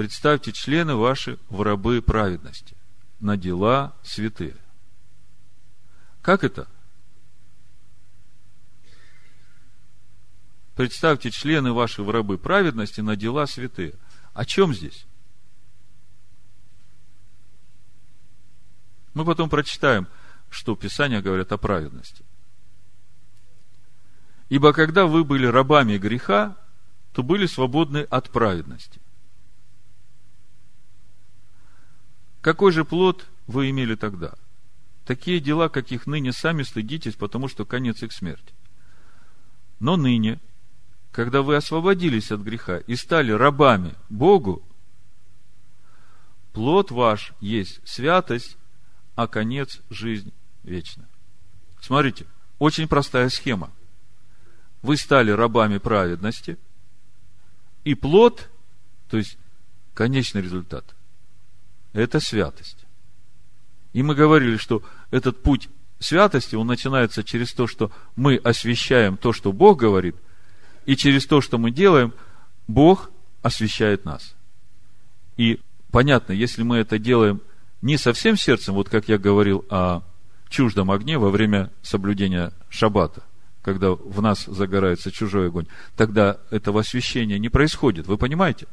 Представьте 0.00 0.50
члены 0.52 0.94
ваши 0.94 1.38
в 1.50 1.60
рабы 1.60 2.00
праведности 2.00 2.74
на 3.20 3.36
дела 3.36 3.94
святые. 4.02 4.56
Как 6.22 6.42
это? 6.42 6.66
Представьте 10.74 11.30
члены 11.30 11.74
ваши 11.74 12.02
в 12.02 12.08
рабы 12.08 12.38
праведности 12.38 13.02
на 13.02 13.14
дела 13.14 13.46
святые. 13.46 13.92
О 14.32 14.46
чем 14.46 14.72
здесь? 14.72 15.04
Мы 19.12 19.26
потом 19.26 19.50
прочитаем, 19.50 20.08
что 20.48 20.76
Писания 20.76 21.20
говорят 21.20 21.52
о 21.52 21.58
праведности. 21.58 22.24
Ибо 24.48 24.72
когда 24.72 25.04
вы 25.04 25.24
были 25.24 25.44
рабами 25.44 25.98
греха, 25.98 26.56
то 27.12 27.22
были 27.22 27.44
свободны 27.44 27.98
от 28.04 28.30
праведности. 28.30 28.99
Какой 32.40 32.72
же 32.72 32.84
плод 32.84 33.26
вы 33.46 33.70
имели 33.70 33.94
тогда? 33.94 34.34
Такие 35.04 35.40
дела, 35.40 35.68
каких 35.68 36.06
ныне 36.06 36.32
сами 36.32 36.62
стыдитесь, 36.62 37.14
потому 37.14 37.48
что 37.48 37.64
конец 37.64 38.02
их 38.02 38.12
смерти. 38.12 38.54
Но 39.78 39.96
ныне, 39.96 40.40
когда 41.12 41.42
вы 41.42 41.56
освободились 41.56 42.30
от 42.30 42.40
греха 42.40 42.78
и 42.78 42.96
стали 42.96 43.32
рабами 43.32 43.94
Богу, 44.08 44.62
плод 46.52 46.90
ваш 46.90 47.32
есть 47.40 47.80
святость, 47.84 48.56
а 49.16 49.26
конец– 49.26 49.80
жизнь 49.90 50.32
вечная. 50.62 51.08
Смотрите, 51.80 52.26
очень 52.58 52.88
простая 52.88 53.28
схема. 53.28 53.70
Вы 54.82 54.96
стали 54.96 55.30
рабами 55.30 55.78
праведности, 55.78 56.56
и 57.84 57.94
плод, 57.94 58.48
то 59.10 59.16
есть 59.16 59.36
конечный 59.94 60.42
результат, 60.42 60.94
это 61.92 62.20
святость. 62.20 62.78
И 63.92 64.02
мы 64.02 64.14
говорили, 64.14 64.56
что 64.56 64.82
этот 65.10 65.42
путь 65.42 65.68
святости, 65.98 66.54
он 66.54 66.66
начинается 66.66 67.24
через 67.24 67.52
то, 67.52 67.66
что 67.66 67.90
мы 68.16 68.36
освещаем 68.36 69.16
то, 69.16 69.32
что 69.32 69.52
Бог 69.52 69.78
говорит– 69.78 70.16
и 70.86 70.96
через 70.96 71.26
то, 71.26 71.40
что 71.40 71.58
мы 71.58 71.70
делаем, 71.70 72.12
Бог 72.66 73.10
освещает 73.42 74.04
нас. 74.04 74.34
И 75.36 75.60
понятно, 75.90 76.32
если 76.32 76.62
мы 76.62 76.78
это 76.78 76.98
делаем 76.98 77.40
не 77.82 77.96
совсем 77.96 78.36
сердцем, 78.36 78.74
вот 78.74 78.88
как 78.88 79.08
я 79.08 79.18
говорил 79.18 79.64
о 79.70 80.02
чуждом 80.48 80.90
огне 80.90 81.18
во 81.18 81.30
время 81.30 81.70
соблюдения 81.82 82.52
шаббата, 82.68 83.22
когда 83.62 83.92
в 83.92 84.20
нас 84.20 84.44
загорается 84.46 85.10
чужой 85.10 85.46
огонь, 85.46 85.66
тогда 85.96 86.38
этого 86.50 86.80
освящения 86.80 87.38
не 87.38 87.48
происходит. 87.48 88.06
Вы 88.06 88.18
понимаете? 88.18 88.66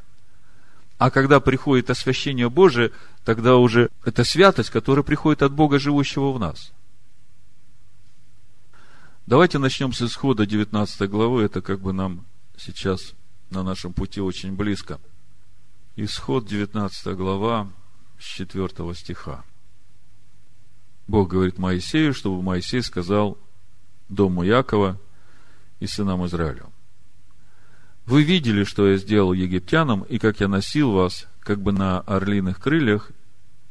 А 0.97 1.11
когда 1.11 1.39
приходит 1.39 1.89
освящение 1.89 2.49
Божие, 2.49 2.91
тогда 3.23 3.57
уже 3.57 3.89
это 4.03 4.23
святость, 4.23 4.71
которая 4.71 5.03
приходит 5.03 5.43
от 5.43 5.53
Бога, 5.53 5.77
живущего 5.77 6.31
в 6.31 6.39
нас. 6.39 6.71
Давайте 9.27 9.59
начнем 9.59 9.93
с 9.93 10.01
исхода 10.01 10.45
19 10.45 11.09
главы. 11.09 11.43
Это 11.43 11.61
как 11.61 11.81
бы 11.81 11.93
нам 11.93 12.25
сейчас 12.57 13.13
на 13.51 13.61
нашем 13.61 13.93
пути 13.93 14.21
очень 14.21 14.55
близко. 14.55 14.99
Исход 15.95 16.47
19 16.47 17.15
глава 17.15 17.69
с 18.19 18.23
4 18.23 18.69
стиха. 18.95 19.43
Бог 21.07 21.29
говорит 21.29 21.57
Моисею, 21.57 22.13
чтобы 22.13 22.41
Моисей 22.41 22.81
сказал 22.81 23.37
дому 24.09 24.43
Якова 24.43 24.99
и 25.79 25.87
сынам 25.87 26.25
Израилю. 26.25 26.71
Вы 28.07 28.23
видели, 28.23 28.63
что 28.63 28.87
я 28.87 28.97
сделал 28.97 29.33
египтянам, 29.33 30.03
и 30.03 30.17
как 30.17 30.39
я 30.39 30.47
носил 30.47 30.93
вас, 30.93 31.27
как 31.41 31.59
бы 31.59 31.73
на 31.73 31.99
орлиных 31.99 32.57
крыльях, 32.57 33.11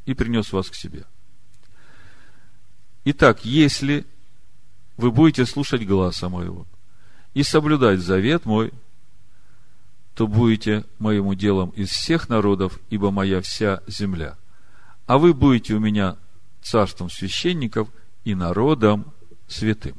и 0.04 0.12
принес 0.12 0.52
вас 0.52 0.68
к 0.68 0.74
себе. 0.74 1.04
Итак, 3.06 3.46
если 3.46 4.04
вы 4.98 5.10
будете 5.10 5.46
слушать 5.46 5.86
гласа 5.86 6.28
моего 6.28 6.66
и 7.32 7.42
соблюдать 7.42 8.00
завет 8.00 8.44
мой, 8.44 8.74
то 10.14 10.26
будете 10.26 10.84
моему 10.98 11.32
делом 11.32 11.70
из 11.70 11.88
всех 11.88 12.28
народов, 12.28 12.78
ибо 12.90 13.10
моя 13.10 13.40
вся 13.40 13.82
земля. 13.86 14.36
А 15.06 15.16
вы 15.16 15.32
будете 15.32 15.72
у 15.72 15.80
меня 15.80 16.18
царством 16.60 17.08
священников 17.08 17.88
и 18.24 18.34
народом 18.34 19.14
святым. 19.48 19.96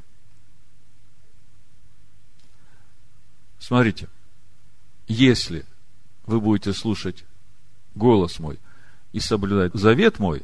Смотрите, 3.58 4.08
если 5.08 5.64
вы 6.26 6.40
будете 6.40 6.72
слушать 6.72 7.24
голос 7.94 8.38
мой 8.38 8.58
и 9.12 9.20
соблюдать 9.20 9.74
завет 9.74 10.18
мой, 10.18 10.42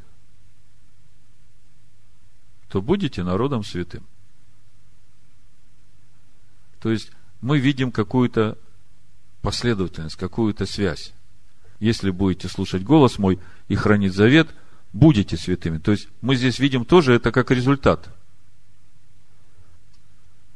то 2.69 2.83
будете 2.83 3.23
народом 3.23 3.63
святым. 3.63 4.05
То 6.81 6.91
есть 6.91 7.13
мы 7.41 7.59
видим 7.59 7.93
какую-то 7.93 8.59
последовательность, 9.43 10.17
какую-то 10.17 10.67
связь. 10.67 11.13
Если 11.79 12.11
будете 12.11 12.49
слушать 12.49 12.83
голос 12.83 13.19
мой 13.19 13.39
и 13.69 13.75
хранить 13.75 14.15
завет, 14.15 14.49
будете 14.93 15.37
святыми. 15.37 15.79
То 15.79 15.93
есть 15.93 16.09
мы 16.23 16.37
здесь 16.37 16.59
видим 16.59 16.85
тоже 16.85 17.13
это 17.13 17.31
как 17.31 17.51
результат. 17.51 18.09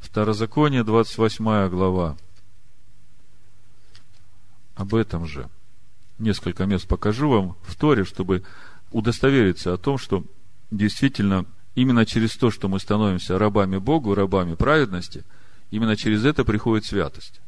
Второзаконие, 0.00 0.84
28 0.84 1.68
глава. 1.68 2.16
Об 4.78 4.94
этом 4.94 5.26
же. 5.26 5.50
Несколько 6.18 6.64
мест 6.64 6.88
покажу 6.88 7.28
вам 7.28 7.56
в 7.64 7.76
Торе, 7.76 8.04
чтобы 8.04 8.42
удостовериться 8.90 9.74
о 9.74 9.76
том, 9.76 9.98
что 9.98 10.24
действительно 10.70 11.44
именно 11.74 12.06
через 12.06 12.34
то, 12.38 12.50
что 12.50 12.68
мы 12.68 12.80
становимся 12.80 13.38
рабами 13.38 13.76
Богу, 13.76 14.14
рабами 14.14 14.54
праведности– 14.54 15.24
Именно 15.70 15.96
через 15.96 16.24
это 16.24 16.44
приходит 16.44 16.86
святость. 16.86 17.40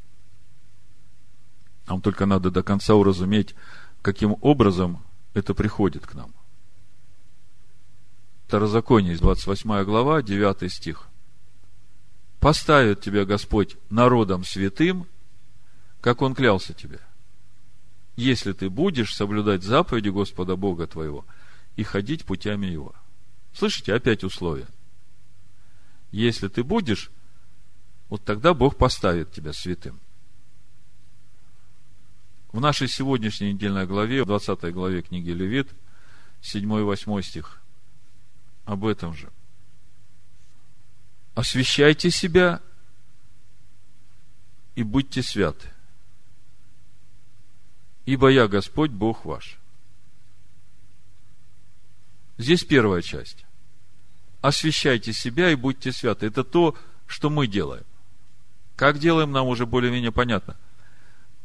Нам 1.87 2.01
только 2.01 2.27
надо 2.27 2.51
до 2.51 2.63
конца 2.63 2.95
уразуметь, 2.95 3.55
каким 4.03 4.37
образом 4.43 5.03
это 5.35 5.55
приходит 5.55 6.07
к 6.07 6.15
нам. 6.15 6.33
Второзаконие, 8.47 9.17
28 9.17 9.85
глава, 9.85 10.23
9 10.23 10.73
стих. 10.73 11.07
«Поставит 12.41 13.01
тебя 13.01 13.25
Господь 13.25 13.77
народом 13.91 14.45
святым, 14.45 15.07
как 16.01 16.23
Он 16.23 16.35
клялся 16.35 16.73
тебе, 16.73 16.99
если 18.21 18.53
ты 18.53 18.69
будешь 18.69 19.15
соблюдать 19.15 19.63
заповеди 19.63 20.09
Господа 20.09 20.57
Бога 20.57 20.87
твоего 20.87 21.25
и 21.77 21.83
ходить 21.83 22.25
путями 22.25 22.67
Его». 22.67 22.95
Слышите, 23.53 23.95
опять 23.95 24.25
условия. 24.25 24.69
Если 26.13 26.49
ты 26.49 26.63
будешь 26.63 27.11
вот 28.11 28.25
тогда 28.25 28.53
Бог 28.53 28.77
поставит 28.77 29.33
тебя 29.33 29.53
святым. 29.53 29.99
В 32.53 32.61
нашей 32.61 32.89
сегодняшней 32.89 33.53
недельной 33.53 33.87
главе, 33.87 34.25
в 34.25 34.27
20 34.27 34.73
главе 34.75 35.03
книги 35.03 35.31
Левит, 35.31 35.71
7-8 36.43 37.23
стих, 37.23 37.63
об 38.65 38.85
этом 38.85 39.15
же. 39.15 39.31
Освящайте 41.37 42.11
себя 42.11 42.61
и 44.75 44.83
будьте 44.83 45.23
святы, 45.23 45.69
ибо 48.07 48.29
я 48.29 48.49
Господь 48.49 48.91
Бог 48.91 49.25
ваш. 49.25 49.59
Здесь 52.39 52.65
первая 52.65 53.03
часть. 53.03 53.45
Освящайте 54.41 55.13
себя 55.13 55.51
и 55.51 55.55
будьте 55.55 55.93
святы. 55.93 56.27
Это 56.27 56.43
то, 56.45 56.75
что 57.07 57.29
мы 57.29 57.47
делаем. 57.47 57.85
Как 58.77 58.99
делаем, 58.99 59.31
нам 59.31 59.47
уже 59.49 59.67
более-менее 59.67 60.13
понятно. 60.13 60.57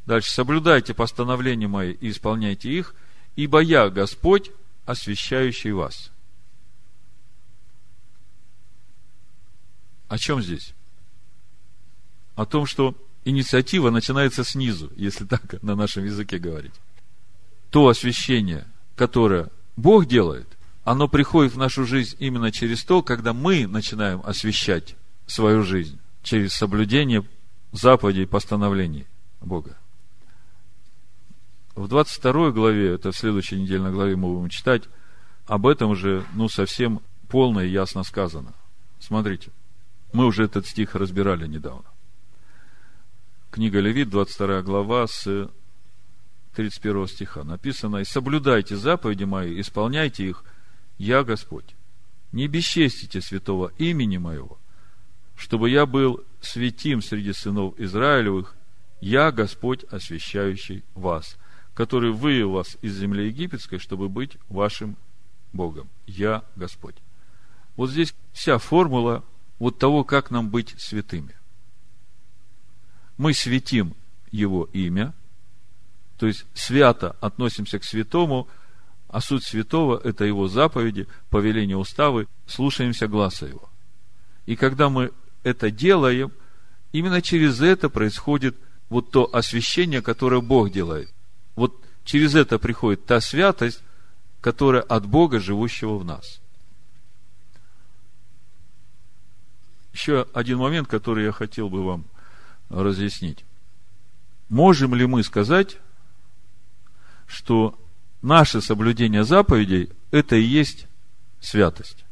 Дальше. 0.05 0.31
Соблюдайте 0.31 0.93
постановления 0.93 1.67
мои 1.67 1.91
и 1.91 2.11
исполняйте 2.11 2.69
их, 2.69 2.95
ибо 3.35 3.59
я 3.59 3.89
Господь, 3.89 4.51
освящающий 4.85 5.71
вас. 5.71 6.11
О 10.07 10.17
чем 10.17 10.41
здесь? 10.41 10.73
О 12.35 12.45
том, 12.45 12.65
что 12.65 12.95
инициатива 13.25 13.89
начинается 13.89 14.43
снизу, 14.43 14.91
если 14.95 15.25
так 15.27 15.61
на 15.61 15.75
нашем 15.75 16.05
языке 16.05 16.37
говорить. 16.37 16.73
То 17.71 17.89
освящение, 17.89 18.65
которое 18.95 19.49
Бог 19.75 20.05
делает, 20.05 20.47
оно 20.85 21.07
приходит 21.07 21.53
в 21.53 21.57
нашу 21.57 21.85
жизнь 21.85 22.15
именно 22.19 22.51
через 22.51 22.83
то, 22.85 23.01
когда 23.01 23.33
мы 23.33 23.67
начинаем 23.67 24.21
освящать 24.23 24.95
свою 25.25 25.63
жизнь 25.63 25.99
через 26.23 26.53
соблюдение 26.53 27.25
заповедей 27.71 28.23
и 28.23 28.27
постановлений 28.27 29.05
Бога. 29.41 29.77
В 31.75 31.87
22 31.87 32.51
главе, 32.51 32.93
это 32.93 33.11
в 33.11 33.17
следующей 33.17 33.59
недельной 33.59 33.91
главе 33.91 34.15
мы 34.15 34.33
будем 34.33 34.49
читать, 34.49 34.83
об 35.45 35.67
этом 35.67 35.89
уже, 35.89 36.23
ну, 36.33 36.47
совсем 36.47 37.01
полно 37.27 37.61
и 37.61 37.69
ясно 37.69 38.03
сказано. 38.03 38.53
Смотрите, 38.99 39.51
мы 40.13 40.25
уже 40.25 40.45
этот 40.45 40.67
стих 40.67 40.95
разбирали 40.95 41.47
недавно. 41.47 41.83
Книга 43.55 43.79
Левит, 43.79 44.09
22 44.09 44.63
глава, 44.63 45.07
с 45.07 45.49
31 46.55 47.07
стиха 47.07 47.45
написано, 47.45 47.99
«И 47.99 48.03
соблюдайте 48.03 48.75
заповеди 48.75 49.23
мои, 49.23 49.61
исполняйте 49.61 50.27
их, 50.27 50.43
я 50.97 51.23
Господь. 51.23 51.73
Не 52.33 52.49
бесчестите 52.49 53.21
святого 53.21 53.71
имени 53.77 54.17
моего, 54.17 54.57
чтобы 55.37 55.69
я 55.69 55.85
был 55.85 56.21
святим 56.41 57.01
среди 57.01 57.31
сынов 57.31 57.79
Израилевых, 57.79 58.57
я 58.99 59.31
Господь, 59.31 59.85
освящающий 59.85 60.83
вас, 60.93 61.37
который 61.73 62.11
вывел 62.11 62.51
вас 62.51 62.77
из 62.81 62.97
земли 62.97 63.27
египетской, 63.27 63.77
чтобы 63.77 64.09
быть 64.09 64.37
вашим 64.49 64.97
Богом. 65.53 65.87
Я 66.07 66.43
Господь. 66.57 66.97
Вот 67.77 67.89
здесь 67.89 68.13
вся 68.33 68.57
формула 68.57 69.23
вот 69.59 69.79
того, 69.79 70.03
как 70.03 70.29
нам 70.29 70.49
быть 70.49 70.75
святыми. 70.77 71.35
Мы 73.17 73.33
светим 73.33 73.95
Его 74.31 74.69
имя, 74.73 75.13
то 76.17 76.27
есть 76.27 76.45
свято 76.53 77.15
относимся 77.21 77.79
к 77.79 77.83
святому, 77.83 78.47
а 79.07 79.21
суть 79.21 79.43
святого– 79.43 79.99
это 80.03 80.25
Его 80.25 80.47
заповеди, 80.47 81.07
повеления, 81.29 81.77
уставы, 81.77 82.27
слушаемся 82.47 83.07
глаза 83.07 83.47
Его. 83.47 83.69
И 84.45 84.55
когда 84.55 84.89
мы 84.89 85.11
это 85.43 85.71
делаем, 85.71 86.31
именно 86.91 87.21
через 87.21 87.61
это 87.61 87.89
происходит 87.89 88.55
вот 88.89 89.11
то 89.11 89.33
освящение, 89.33 90.01
которое 90.01 90.41
Бог 90.41 90.71
делает. 90.71 91.09
Вот 91.55 91.73
через 92.03 92.35
это 92.35 92.59
приходит 92.59 93.05
та 93.05 93.21
святость, 93.21 93.81
которая 94.41 94.81
от 94.81 95.05
Бога, 95.05 95.39
живущего 95.39 95.97
в 95.97 96.05
нас. 96.05 96.39
Еще 99.93 100.27
один 100.33 100.57
момент, 100.57 100.87
который 100.87 101.25
я 101.25 101.31
хотел 101.31 101.69
бы 101.69 101.83
вам 101.83 102.05
разъяснить. 102.69 103.45
Можем 104.49 104.95
ли 104.95 105.05
мы 105.05 105.23
сказать, 105.23 105.77
что 107.27 107.79
наше 108.21 108.61
соблюдение 108.61 109.23
заповедей– 109.23 109.89
это 110.11 110.35
и 110.35 110.43
есть 110.43 110.87
святость? 111.39 112.05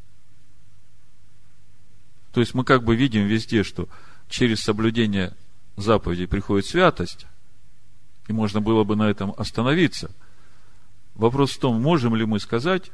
То 2.33 2.39
есть 2.39 2.53
мы 2.53 2.63
как 2.63 2.83
бы 2.83 2.95
видим 2.95 3.27
везде, 3.27 3.63
что 3.63 3.87
через 4.27 4.61
соблюдение 4.61 5.35
заповедей 5.75 6.27
приходит 6.27 6.65
святость, 6.65 7.27
и 8.27 8.33
можно 8.33 8.61
было 8.61 8.83
бы 8.83 8.95
на 8.95 9.09
этом 9.09 9.33
остановиться. 9.37 10.11
Вопрос 11.13 11.51
в 11.51 11.59
том, 11.59 11.79
можем 11.81 12.15
ли 12.15 12.25
мы 12.25 12.39
сказать, 12.39 12.91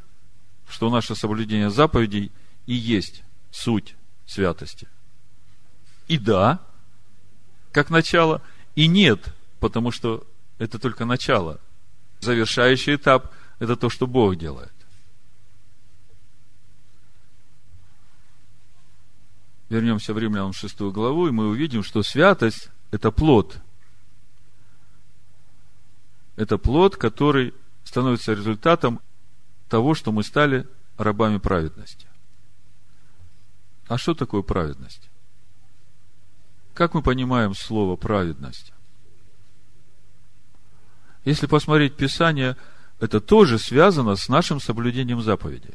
что 0.67 0.89
наше 0.89 1.15
соблюдение 1.15 1.69
заповедей 1.69 2.31
и 2.65 2.73
есть 2.73 3.23
суть 3.51 3.95
святости. 4.25 4.87
И 6.07 6.17
да, 6.17 6.59
как 7.79 7.89
начало, 7.91 8.41
и 8.75 8.87
нет, 8.87 9.33
потому 9.61 9.91
что 9.91 10.27
это 10.57 10.79
только 10.79 11.05
начало. 11.05 11.61
Завершающий 12.19 12.95
этап– 12.95 13.33
это 13.59 13.77
то, 13.77 13.89
что 13.89 14.05
Бог 14.05 14.35
делает. 14.35 14.73
Вернемся 19.69 20.13
в 20.13 20.19
Римлянам 20.19 20.51
6 20.51 20.81
главу, 20.91 21.29
и 21.29 21.31
мы 21.31 21.47
увидим, 21.47 21.81
что 21.81 22.03
святость– 22.03 22.69
это 22.91 23.11
плод. 23.11 23.57
Это 26.35 26.57
плод, 26.57 26.97
который 26.97 27.53
становится 27.85 28.33
результатом 28.33 28.99
того, 29.69 29.95
что 29.95 30.11
мы 30.11 30.23
стали 30.23 30.67
рабами 30.97 31.37
праведности. 31.37 32.07
А 33.87 33.97
что 33.97 34.13
такое 34.13 34.41
праведность? 34.41 35.08
Как 36.79 36.93
мы 36.93 37.01
понимаем 37.01 37.53
слово 37.55 37.97
праведность? 37.97 38.71
Если 41.25 41.45
посмотреть 41.45 41.97
Писание, 41.97 42.55
это 43.01 43.19
тоже 43.19 43.59
связано 43.59 44.15
с 44.15 44.29
нашим 44.29 44.61
соблюдением 44.61 45.21
заповедей. 45.21 45.73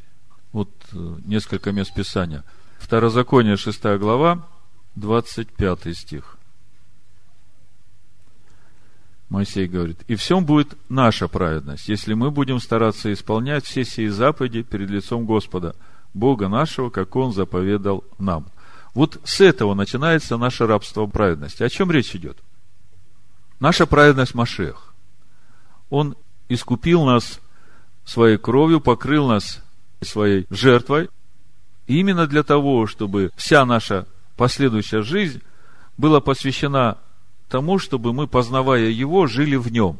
Вот 0.51 0.71
э, 0.93 1.17
несколько 1.23 1.71
мест 1.71 1.93
Писания. 1.93 2.43
Второзаконие, 2.79 3.55
6 3.55 3.83
глава, 3.99 4.47
25 4.95 5.95
стих. 5.95 6.37
Моисей 9.29 9.67
говорит, 9.67 10.01
и 10.07 10.15
всем 10.15 10.43
будет 10.43 10.75
наша 10.89 11.27
праведность, 11.27 11.87
если 11.87 12.15
мы 12.15 12.31
будем 12.31 12.59
стараться 12.59 13.13
исполнять 13.13 13.63
все 13.63 13.85
сии 13.85 14.07
заповеди 14.07 14.63
перед 14.63 14.89
лицом 14.89 15.27
Господа– 15.27 15.75
Бога 16.15 16.47
нашего, 16.47 16.89
как 16.89 17.15
Он 17.17 17.33
заповедал 17.33 18.03
нам. 18.17 18.47
Вот 18.95 19.19
с 19.25 19.41
этого 19.41 19.73
начинается 19.73 20.37
наше 20.37 20.65
рабство 20.65 21.05
праведности. 21.05 21.61
О 21.61 21.69
чем 21.69 21.91
речь 21.91 22.15
идет? 22.15 22.37
Наша 23.59 23.85
праведность 23.85 24.33
Машех. 24.33 24.93
Он 25.89 26.15
искупил 26.47 27.03
нас 27.03 27.41
своей 28.05 28.37
кровью, 28.37 28.79
покрыл 28.79 29.27
нас 29.27 29.61
своей 30.01 30.47
жертвой. 30.49 31.09
Именно 31.87 32.25
для 32.25 32.41
того, 32.41 32.87
чтобы 32.87 33.31
вся 33.35 33.65
наша 33.65 34.07
последующая 34.37 35.01
жизнь 35.01 35.41
была 35.97 36.21
посвящена 36.21 36.97
тому, 37.49 37.79
чтобы 37.79 38.13
мы, 38.13 38.27
познавая 38.27 38.89
Его, 38.89 39.27
жили 39.27 39.57
в 39.57 39.71
Нем. 39.71 39.99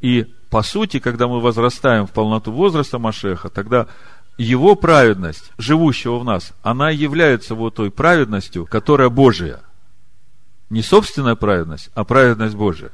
И, 0.00 0.24
по 0.50 0.62
сути, 0.62 1.00
когда 1.00 1.26
мы 1.26 1.40
возрастаем 1.40 2.06
в 2.06 2.12
полноту 2.12 2.52
возраста 2.52 2.98
Машеха, 3.00 3.48
тогда 3.48 3.88
его 4.36 4.74
праведность, 4.74 5.52
живущего 5.58 6.18
в 6.18 6.24
нас, 6.24 6.52
она 6.62 6.90
является 6.90 7.54
вот 7.54 7.76
той 7.76 7.90
праведностью, 7.90 8.66
которая 8.66 9.08
Божия. 9.08 9.60
Не 10.70 10.82
собственная 10.82 11.36
праведность, 11.36 11.90
а 11.94 12.04
праведность 12.04 12.56
Божия. 12.56 12.90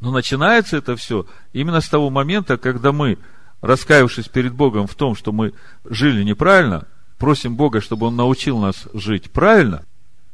Но 0.00 0.12
начинается 0.12 0.76
это 0.76 0.94
все 0.96 1.26
именно 1.52 1.80
с 1.80 1.88
того 1.88 2.10
момента, 2.10 2.56
когда 2.56 2.92
мы, 2.92 3.18
раскаявшись 3.62 4.28
перед 4.28 4.52
Богом 4.52 4.86
в 4.86 4.94
том, 4.94 5.16
что 5.16 5.32
мы 5.32 5.54
жили 5.84 6.22
неправильно, 6.22 6.86
просим 7.18 7.56
Бога, 7.56 7.80
чтобы 7.80 8.06
Он 8.06 8.16
научил 8.16 8.58
нас 8.58 8.86
жить 8.94 9.30
правильно, 9.30 9.84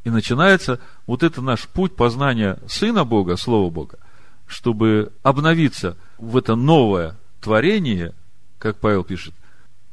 и 0.05 0.11
начинается 0.11 0.81
вот 1.07 1.23
это 1.23 1.41
наш 1.41 1.67
путь 1.67 1.97
познания 1.97 2.59
Сына 2.69 3.05
Бога, 3.05 3.37
Слова 3.37 3.71
Бога, 3.71 3.99
чтобы 4.47 5.13
обновиться 5.23 5.97
в 6.19 6.37
это 6.37 6.57
новое 6.57 7.17
творение, 7.41 8.13
как 8.59 8.77
Павел 8.77 9.03
пишет, 9.03 9.35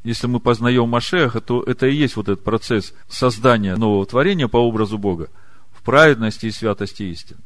если 0.03 0.27
мы 0.27 0.39
познаем 0.39 0.89
Машеха, 0.89 1.41
то 1.41 1.61
это 1.63 1.87
и 1.87 1.95
есть 1.95 2.15
вот 2.15 2.27
этот 2.27 2.43
процесс 2.43 2.93
создания 3.07 3.75
нового 3.75 4.05
творения 4.05 4.47
по 4.47 4.57
образу 4.57 4.97
Бога 4.97 5.29
в 5.71 5.83
праведности 5.83 6.47
и 6.47 6.51
святости 6.51 7.03
истины. 7.03 7.39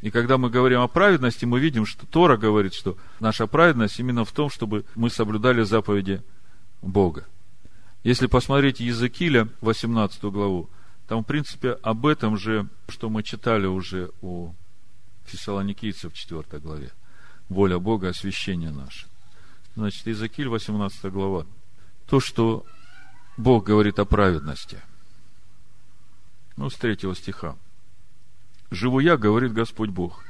И 0.00 0.10
когда 0.10 0.38
мы 0.38 0.48
говорим 0.48 0.80
о 0.80 0.88
праведности, 0.88 1.44
мы 1.44 1.60
видим, 1.60 1.84
что 1.84 2.06
Тора 2.06 2.38
говорит, 2.38 2.72
что 2.72 2.96
наша 3.20 3.46
праведность 3.46 3.98
именно 4.00 4.24
в 4.24 4.32
том, 4.32 4.48
чтобы 4.48 4.84
мы 4.94 5.10
соблюдали 5.10 5.62
заповеди 5.62 6.22
Бога. 6.80 7.26
Если 8.02 8.26
посмотреть 8.26 8.80
Языкиля, 8.80 9.48
18 9.60 10.22
главу, 10.24 10.70
там, 11.06 11.22
в 11.22 11.26
принципе, 11.26 11.72
об 11.82 12.06
этом 12.06 12.38
же, 12.38 12.66
что 12.88 13.10
мы 13.10 13.22
читали 13.22 13.66
уже 13.66 14.10
у 14.22 14.54
фессалоникийцев 15.26 16.14
в 16.14 16.16
4 16.16 16.44
главе. 16.60 16.92
Воля 17.50 17.78
Бога, 17.78 18.08
освящение 18.08 18.70
наше. 18.70 19.09
Значит, 19.76 20.06
Иезекииль, 20.06 20.48
18 20.48 21.12
глава. 21.12 21.46
То, 22.06 22.20
что 22.20 22.66
Бог 23.36 23.64
говорит 23.64 23.98
о 23.98 24.04
праведности. 24.04 24.80
Ну, 26.56 26.68
с 26.68 26.74
третьего 26.74 27.14
стиха. 27.14 27.56
«Живу 28.70 29.00
я, 29.00 29.16
говорит 29.16 29.52
Господь 29.52 29.90
Бог. 29.90 30.24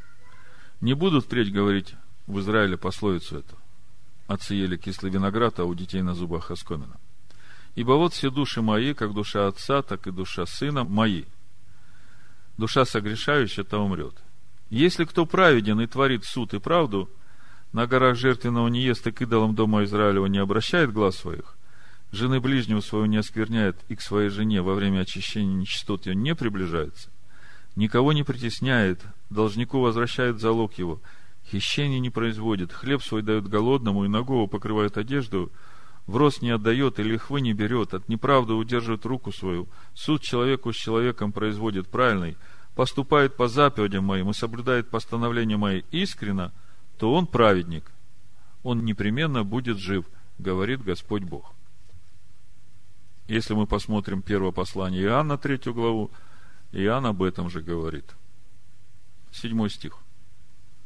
Не 0.81 0.95
будут 0.95 1.25
впредь 1.27 1.53
говорить 1.53 1.95
в 2.27 2.39
Израиле 2.41 2.79
пословицу 2.79 3.39
эту. 3.39 3.57
Отцы 4.27 4.55
ели 4.55 4.77
кислый 4.77 5.11
виноград, 5.11 5.59
а 5.59 5.65
у 5.65 5.75
детей 5.75 6.03
на 6.03 6.15
зубах 6.15 6.51
оскомина. 6.51 6.99
Ибо 7.75 7.93
вот 7.93 8.15
все 8.15 8.31
души 8.31 8.63
мои, 8.63 8.95
как 8.95 9.13
душа 9.13 9.47
отца, 9.47 9.83
так 9.83 10.07
и 10.07 10.11
душа 10.11 10.47
сына, 10.47 10.85
мои. 10.85 11.25
Душа 12.57 12.85
согрешающая, 12.85 13.65
та 13.65 13.79
умрет. 13.79 14.15
Если 14.71 15.05
кто 15.05 15.27
праведен 15.27 15.81
и 15.81 15.87
творит 15.87 16.25
суд 16.25 16.55
и 16.55 16.59
правду, 16.59 17.11
на 17.73 17.87
горах 17.87 18.17
жертвенного 18.17 18.69
не 18.69 18.81
ест 18.83 19.07
и 19.07 19.13
к 19.13 19.23
идолам 19.23 19.55
дома 19.55 19.85
Израилева 19.85 20.27
не 20.27 20.39
обращает 20.39 20.93
глаз 20.93 21.17
своих, 21.17 21.57
жены 22.11 22.41
ближнего 22.41 22.81
своего 22.81 23.07
не 23.07 23.17
оскверняет 23.17 23.77
и 23.89 23.95
к 23.95 24.01
своей 24.01 24.29
жене 24.29 24.63
во 24.63 24.75
время 24.75 25.01
очищения 25.01 25.55
нечистот 25.55 26.07
ее 26.07 26.15
не 26.15 26.35
приближается, 26.35 27.11
никого 27.77 28.13
не 28.13 28.25
притесняет, 28.25 29.01
должнику 29.31 29.81
возвращает 29.81 30.41
залог 30.41 30.75
его, 30.79 31.01
хищение 31.47 32.01
не 32.01 32.11
производит, 32.11 32.73
хлеб 32.73 33.03
свой 33.03 33.23
дает 33.23 33.49
голодному 33.49 34.05
и 34.05 34.09
ногого 34.09 34.49
покрывает 34.49 34.99
одежду, 34.99 35.53
в 36.07 36.17
рост 36.17 36.43
не 36.43 36.51
отдает 36.51 36.99
и 36.99 37.05
лихвы 37.05 37.41
не 37.41 37.53
берет, 37.53 37.95
от 37.95 38.09
неправды 38.09 38.55
удерживает 38.55 39.07
руку 39.07 39.31
свою, 39.31 39.69
суд 39.95 40.23
человеку 40.23 40.73
с 40.73 40.77
человеком 40.77 41.31
производит 41.31 41.89
правильный, 41.89 42.37
поступает 42.75 43.37
по 43.37 43.47
заповедям 43.47 44.05
моим 44.05 44.31
и 44.31 44.35
соблюдает 44.35 44.89
постановления 44.89 45.57
мои 45.57 45.83
искренно– 45.93 46.53
то 47.01 47.15
он 47.15 47.27
праведник. 47.27 47.91
Он 48.63 48.85
непременно 48.85 49.43
будет 49.43 49.79
жив, 49.79 50.05
говорит 50.39 50.83
Господь 50.83 51.23
Бог. 51.23 51.55
Если 53.27 53.55
мы 53.55 53.67
посмотрим 53.67 54.21
первое 54.21 54.53
послание 54.53 55.05
Иоанна, 55.05 55.39
третью 55.39 55.73
главу, 55.73 56.11
Иоанн 56.73 57.07
об 57.07 57.23
этом 57.23 57.49
же 57.49 57.63
говорит. 57.63 58.05
Седьмой 59.33 59.71
стих. 59.71 59.97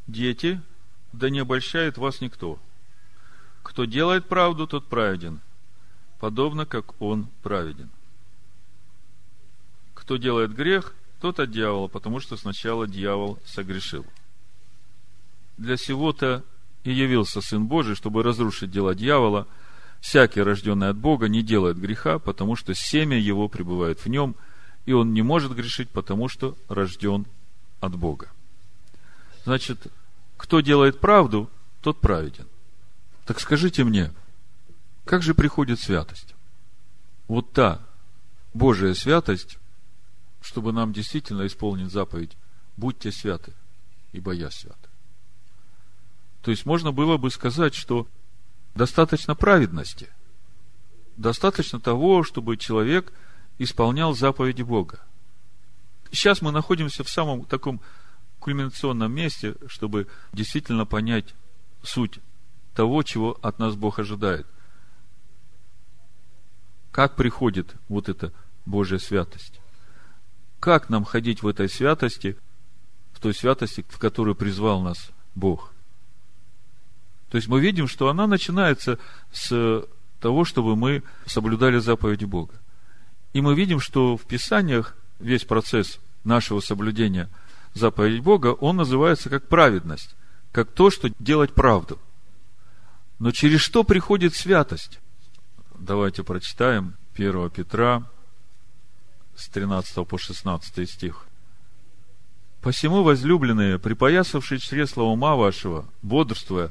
Дети, 0.06 0.62
да 1.12 1.30
не 1.30 1.40
обольщает 1.40 1.98
вас 1.98 2.20
никто. 2.20 2.60
Кто 3.64 3.84
делает 3.84 4.28
правду, 4.28 4.68
тот 4.68 4.86
праведен, 4.86 5.40
подобно 6.20 6.64
как 6.64 7.02
он 7.02 7.26
праведен. 7.42 7.90
Кто 9.94 10.16
делает 10.16 10.54
грех, 10.54 10.94
тот 11.20 11.40
от 11.40 11.50
дьявола, 11.50 11.88
потому 11.88 12.20
что 12.20 12.36
сначала 12.36 12.86
дьявол 12.86 13.40
согрешил. 13.44 14.06
Для 15.56 15.76
сего-то 15.76 16.44
и 16.82 16.92
явился 16.92 17.40
Сын 17.40 17.66
Божий, 17.66 17.94
чтобы 17.94 18.22
разрушить 18.22 18.70
дела 18.70 18.94
дьявола. 18.94 19.46
Всякий, 20.00 20.42
рожденный 20.42 20.90
от 20.90 20.96
Бога, 20.96 21.28
не 21.28 21.42
делает 21.42 21.78
греха, 21.78 22.18
потому 22.18 22.56
что 22.56 22.74
семя 22.74 23.18
его 23.18 23.48
пребывает 23.48 24.04
в 24.04 24.08
нем, 24.08 24.36
и 24.84 24.92
он 24.92 25.14
не 25.14 25.22
может 25.22 25.54
грешить, 25.54 25.88
потому 25.88 26.28
что 26.28 26.56
рожден 26.68 27.26
от 27.80 27.96
Бога. 27.96 28.28
Значит, 29.44 29.86
кто 30.36 30.60
делает 30.60 31.00
правду, 31.00 31.48
тот 31.80 32.00
праведен. 32.00 32.46
Так 33.24 33.40
скажите 33.40 33.84
мне, 33.84 34.12
как 35.04 35.22
же 35.22 35.34
приходит 35.34 35.80
святость? 35.80 36.34
Вот 37.28 37.52
та 37.52 37.80
Божья 38.52 38.92
святость, 38.94 39.58
чтобы 40.42 40.72
нам 40.72 40.92
действительно 40.92 41.46
исполнить 41.46 41.90
заповедь 41.90 42.36
«Будьте 42.76 43.10
святы, 43.10 43.52
ибо 44.12 44.32
я 44.32 44.50
свят». 44.50 44.76
То 46.44 46.50
есть 46.50 46.66
можно 46.66 46.92
было 46.92 47.16
бы 47.16 47.30
сказать, 47.30 47.74
что 47.74 48.06
достаточно 48.74 49.34
праведности, 49.34 50.10
достаточно 51.16 51.80
того, 51.80 52.22
чтобы 52.22 52.58
человек 52.58 53.14
исполнял 53.56 54.14
заповеди 54.14 54.60
Бога. 54.60 55.00
Сейчас 56.10 56.42
мы 56.42 56.52
находимся 56.52 57.02
в 57.02 57.08
самом 57.08 57.46
таком 57.46 57.80
кульминационном 58.40 59.10
месте, 59.10 59.54
чтобы 59.68 60.06
действительно 60.34 60.84
понять 60.84 61.34
суть 61.82 62.18
того, 62.74 63.02
чего 63.02 63.38
от 63.40 63.58
нас 63.58 63.74
Бог 63.74 63.98
ожидает. 63.98 64.46
Как 66.92 67.16
приходит 67.16 67.74
вот 67.88 68.10
эта 68.10 68.34
Божья 68.66 68.98
святость? 68.98 69.60
Как 70.60 70.90
нам 70.90 71.04
ходить 71.04 71.42
в 71.42 71.48
этой 71.48 71.70
святости, 71.70 72.36
в 73.14 73.20
той 73.20 73.32
святости, 73.32 73.82
в 73.88 73.98
которую 73.98 74.34
призвал 74.34 74.82
нас 74.82 75.10
Бог? 75.34 75.73
То 77.34 77.38
есть 77.38 77.48
мы 77.48 77.58
видим, 77.58 77.88
что 77.88 78.08
она 78.10 78.28
начинается 78.28 79.00
с 79.32 79.84
того, 80.20 80.44
чтобы 80.44 80.76
мы 80.76 81.02
соблюдали 81.26 81.78
заповеди 81.78 82.26
Бога. 82.26 82.54
И 83.32 83.40
мы 83.40 83.56
видим, 83.56 83.80
что 83.80 84.16
в 84.16 84.22
Писаниях 84.22 84.94
весь 85.18 85.42
процесс 85.42 85.98
нашего 86.22 86.60
соблюдения 86.60 87.28
заповедей 87.74 88.20
Бога, 88.20 88.52
он 88.52 88.76
называется 88.76 89.30
как 89.30 89.48
праведность, 89.48 90.14
как 90.52 90.70
то, 90.70 90.90
что 90.90 91.10
делать 91.18 91.52
правду. 91.54 91.98
Но 93.18 93.32
через 93.32 93.62
что 93.62 93.82
приходит 93.82 94.36
святость? 94.36 95.00
Давайте 95.76 96.22
прочитаем 96.22 96.94
1 97.16 97.50
Петра 97.50 98.04
с 99.34 99.48
13 99.48 100.06
по 100.06 100.18
16 100.18 100.88
стих. 100.88 101.26
«Посему, 102.60 103.02
возлюбленные, 103.02 103.80
припоясавшие 103.80 104.60
чресла 104.60 105.02
ума 105.02 105.34
вашего, 105.34 105.84
бодрствуя, 106.00 106.70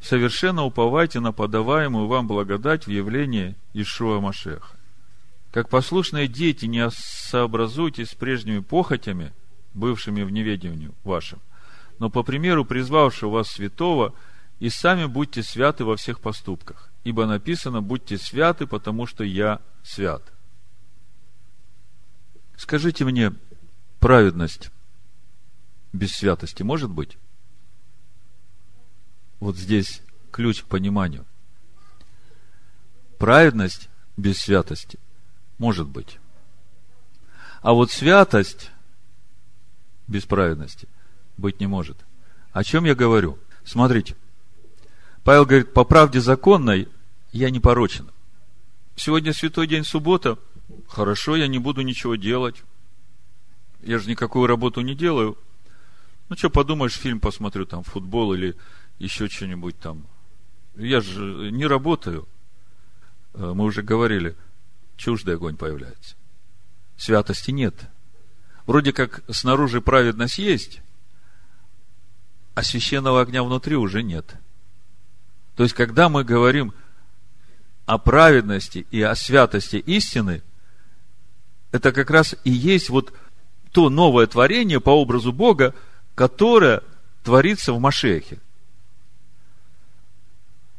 совершенно 0.00 0.64
уповайте 0.64 1.20
на 1.20 1.32
подаваемую 1.32 2.06
вам 2.06 2.26
благодать 2.26 2.86
в 2.86 2.90
явлении 2.90 3.56
Ишуа 3.72 4.20
Машеха. 4.20 4.76
Как 5.50 5.68
послушные 5.68 6.28
дети, 6.28 6.66
не 6.66 6.88
сообразуйтесь 6.90 8.10
с 8.10 8.14
прежними 8.14 8.60
похотями, 8.60 9.32
бывшими 9.74 10.22
в 10.22 10.30
неведении 10.30 10.90
вашем, 11.04 11.40
но 11.98 12.10
по 12.10 12.22
примеру 12.22 12.64
призвавшего 12.64 13.30
вас 13.30 13.48
святого, 13.48 14.14
и 14.60 14.70
сами 14.70 15.06
будьте 15.06 15.42
святы 15.42 15.84
во 15.84 15.96
всех 15.96 16.20
поступках, 16.20 16.90
ибо 17.04 17.26
написано, 17.26 17.80
будьте 17.80 18.18
святы, 18.18 18.66
потому 18.66 19.06
что 19.06 19.24
я 19.24 19.60
свят. 19.82 20.22
Скажите 22.56 23.04
мне, 23.04 23.32
праведность 24.00 24.70
без 25.92 26.12
святости 26.12 26.62
может 26.62 26.90
быть? 26.90 27.16
Вот 29.40 29.56
здесь 29.56 30.02
ключ 30.30 30.62
к 30.62 30.66
пониманию. 30.66 31.24
Праведность 33.18 33.88
без 34.16 34.38
святости 34.38 34.98
может 35.58 35.88
быть. 35.88 36.18
А 37.62 37.72
вот 37.72 37.90
святость 37.90 38.70
без 40.06 40.24
праведности 40.24 40.88
быть 41.36 41.60
не 41.60 41.66
может. 41.66 41.98
О 42.52 42.64
чем 42.64 42.84
я 42.84 42.94
говорю? 42.94 43.38
Смотрите. 43.64 44.16
Павел 45.24 45.44
говорит, 45.44 45.74
по 45.74 45.84
правде 45.84 46.20
законной 46.20 46.88
я 47.32 47.50
не 47.50 47.60
порочен. 47.60 48.10
Сегодня 48.96 49.32
святой 49.32 49.66
день 49.66 49.84
суббота. 49.84 50.38
Хорошо, 50.88 51.36
я 51.36 51.46
не 51.48 51.58
буду 51.58 51.82
ничего 51.82 52.16
делать. 52.16 52.62
Я 53.82 53.98
же 53.98 54.08
никакую 54.08 54.46
работу 54.46 54.80
не 54.80 54.94
делаю. 54.94 55.36
Ну, 56.28 56.36
что, 56.36 56.50
подумаешь, 56.50 56.94
фильм 56.94 57.20
посмотрю, 57.20 57.64
там, 57.64 57.82
футбол 57.82 58.34
или 58.34 58.56
еще 58.98 59.28
что-нибудь 59.28 59.78
там. 59.78 60.06
Я 60.76 61.00
же 61.00 61.50
не 61.50 61.66
работаю. 61.66 62.26
Э, 63.34 63.52
мы 63.54 63.64
уже 63.64 63.82
говорили, 63.82 64.36
чуждый 64.96 65.34
огонь 65.34 65.56
появляется. 65.56 66.16
Святости 66.96 67.50
нет. 67.50 67.74
Вроде 68.66 68.92
как 68.92 69.22
снаружи 69.30 69.80
праведность 69.80 70.38
есть, 70.38 70.80
а 72.54 72.62
священного 72.62 73.20
огня 73.20 73.42
внутри 73.42 73.76
уже 73.76 74.02
нет. 74.02 74.36
То 75.56 75.62
есть, 75.62 75.74
когда 75.74 76.08
мы 76.08 76.24
говорим 76.24 76.74
о 77.86 77.98
праведности 77.98 78.86
и 78.90 79.00
о 79.00 79.14
святости 79.14 79.76
истины, 79.76 80.42
это 81.72 81.92
как 81.92 82.10
раз 82.10 82.36
и 82.44 82.50
есть 82.50 82.90
вот 82.90 83.12
то 83.72 83.90
новое 83.90 84.26
творение 84.26 84.80
по 84.80 84.90
образу 84.90 85.32
Бога, 85.32 85.74
которое 86.14 86.82
творится 87.22 87.72
в 87.72 87.80
Машехе 87.80 88.38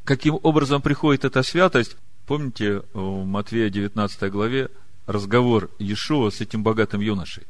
каким 0.10 0.40
образом 0.42 0.82
приходит 0.82 1.24
эта 1.24 1.44
святость, 1.44 1.96
помните, 2.26 2.82
в 2.94 3.26
Матвея 3.26 3.70
19 3.70 4.32
главе 4.32 4.72
разговор 5.06 5.70
Иешуа 5.78 6.32
с 6.32 6.42
этим 6.42 6.64
богатым 6.64 7.00
юношей. 7.00 7.46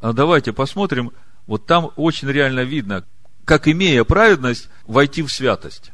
А 0.00 0.12
давайте 0.12 0.52
посмотрим, 0.52 1.10
вот 1.48 1.66
там 1.66 1.90
очень 1.96 2.28
реально 2.28 2.60
видно, 2.60 3.04
как 3.44 3.66
имея 3.66 4.04
праведность, 4.04 4.68
войти 4.86 5.22
в 5.22 5.28
святость, 5.28 5.90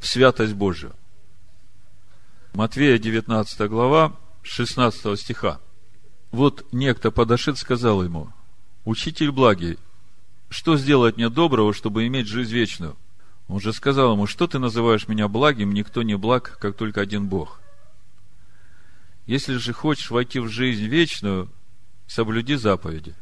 в 0.00 0.06
святость 0.06 0.54
Божию. 0.54 0.94
Матвея 2.54 2.96
19 2.96 3.68
глава, 3.68 4.16
16 4.40 5.20
стиха. 5.20 5.60
Вот 6.30 6.64
некто 6.72 7.10
подошед 7.10 7.58
сказал 7.58 8.02
ему, 8.02 8.32
учитель 8.86 9.32
благий, 9.32 9.76
что 10.48 10.78
сделать 10.78 11.18
мне 11.18 11.28
доброго, 11.28 11.74
чтобы 11.74 12.06
иметь 12.06 12.26
жизнь 12.26 12.54
вечную? 12.54 12.96
Он 13.52 13.60
же 13.60 13.74
сказал 13.74 14.14
ему, 14.14 14.26
что 14.26 14.46
ты 14.46 14.58
называешь 14.58 15.08
меня 15.08 15.28
благим, 15.28 15.74
никто 15.74 16.02
не 16.02 16.16
благ, 16.16 16.56
как 16.58 16.74
только 16.74 17.02
один 17.02 17.28
Бог. 17.28 17.60
Если 19.26 19.58
же 19.58 19.74
хочешь 19.74 20.10
войти 20.10 20.40
в 20.40 20.48
жизнь 20.48 20.86
вечную, 20.86 21.50
соблюди 22.06 22.54
заповеди. 22.54 23.14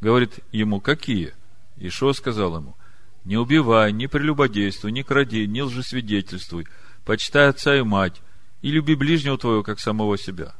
Говорит 0.00 0.38
ему, 0.52 0.80
какие? 0.80 1.34
Ишо 1.76 2.14
сказал 2.14 2.56
ему, 2.56 2.78
не 3.26 3.36
убивай, 3.36 3.92
не 3.92 4.06
прелюбодействуй, 4.06 4.90
не 4.90 5.02
кради, 5.02 5.46
не 5.46 5.64
лжесвидетельствуй, 5.64 6.66
почитай 7.04 7.50
отца 7.50 7.76
и 7.76 7.82
мать, 7.82 8.22
и 8.62 8.70
люби 8.70 8.94
ближнего 8.94 9.36
твоего, 9.36 9.62
как 9.62 9.80
самого 9.80 10.16
себя. 10.16 10.54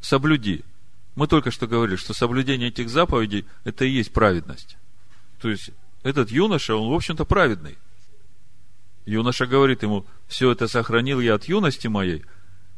Соблюди. 0.00 0.62
Мы 1.16 1.26
только 1.26 1.50
что 1.50 1.66
говорили, 1.66 1.96
что 1.96 2.14
соблюдение 2.14 2.68
этих 2.68 2.90
заповедей– 2.90 3.44
это 3.64 3.84
и 3.84 3.90
есть 3.90 4.12
праведность. 4.12 4.76
То 5.40 5.50
есть, 5.50 5.70
этот 6.04 6.30
юноша, 6.30 6.76
он, 6.76 6.90
в 6.90 6.94
общем-то, 6.94 7.24
праведный. 7.24 7.76
Юноша 9.06 9.46
говорит 9.46 9.82
ему, 9.82 10.06
все 10.28 10.52
это 10.52 10.68
сохранил 10.68 11.18
я 11.18 11.34
от 11.34 11.44
юности 11.46 11.88
моей, 11.88 12.24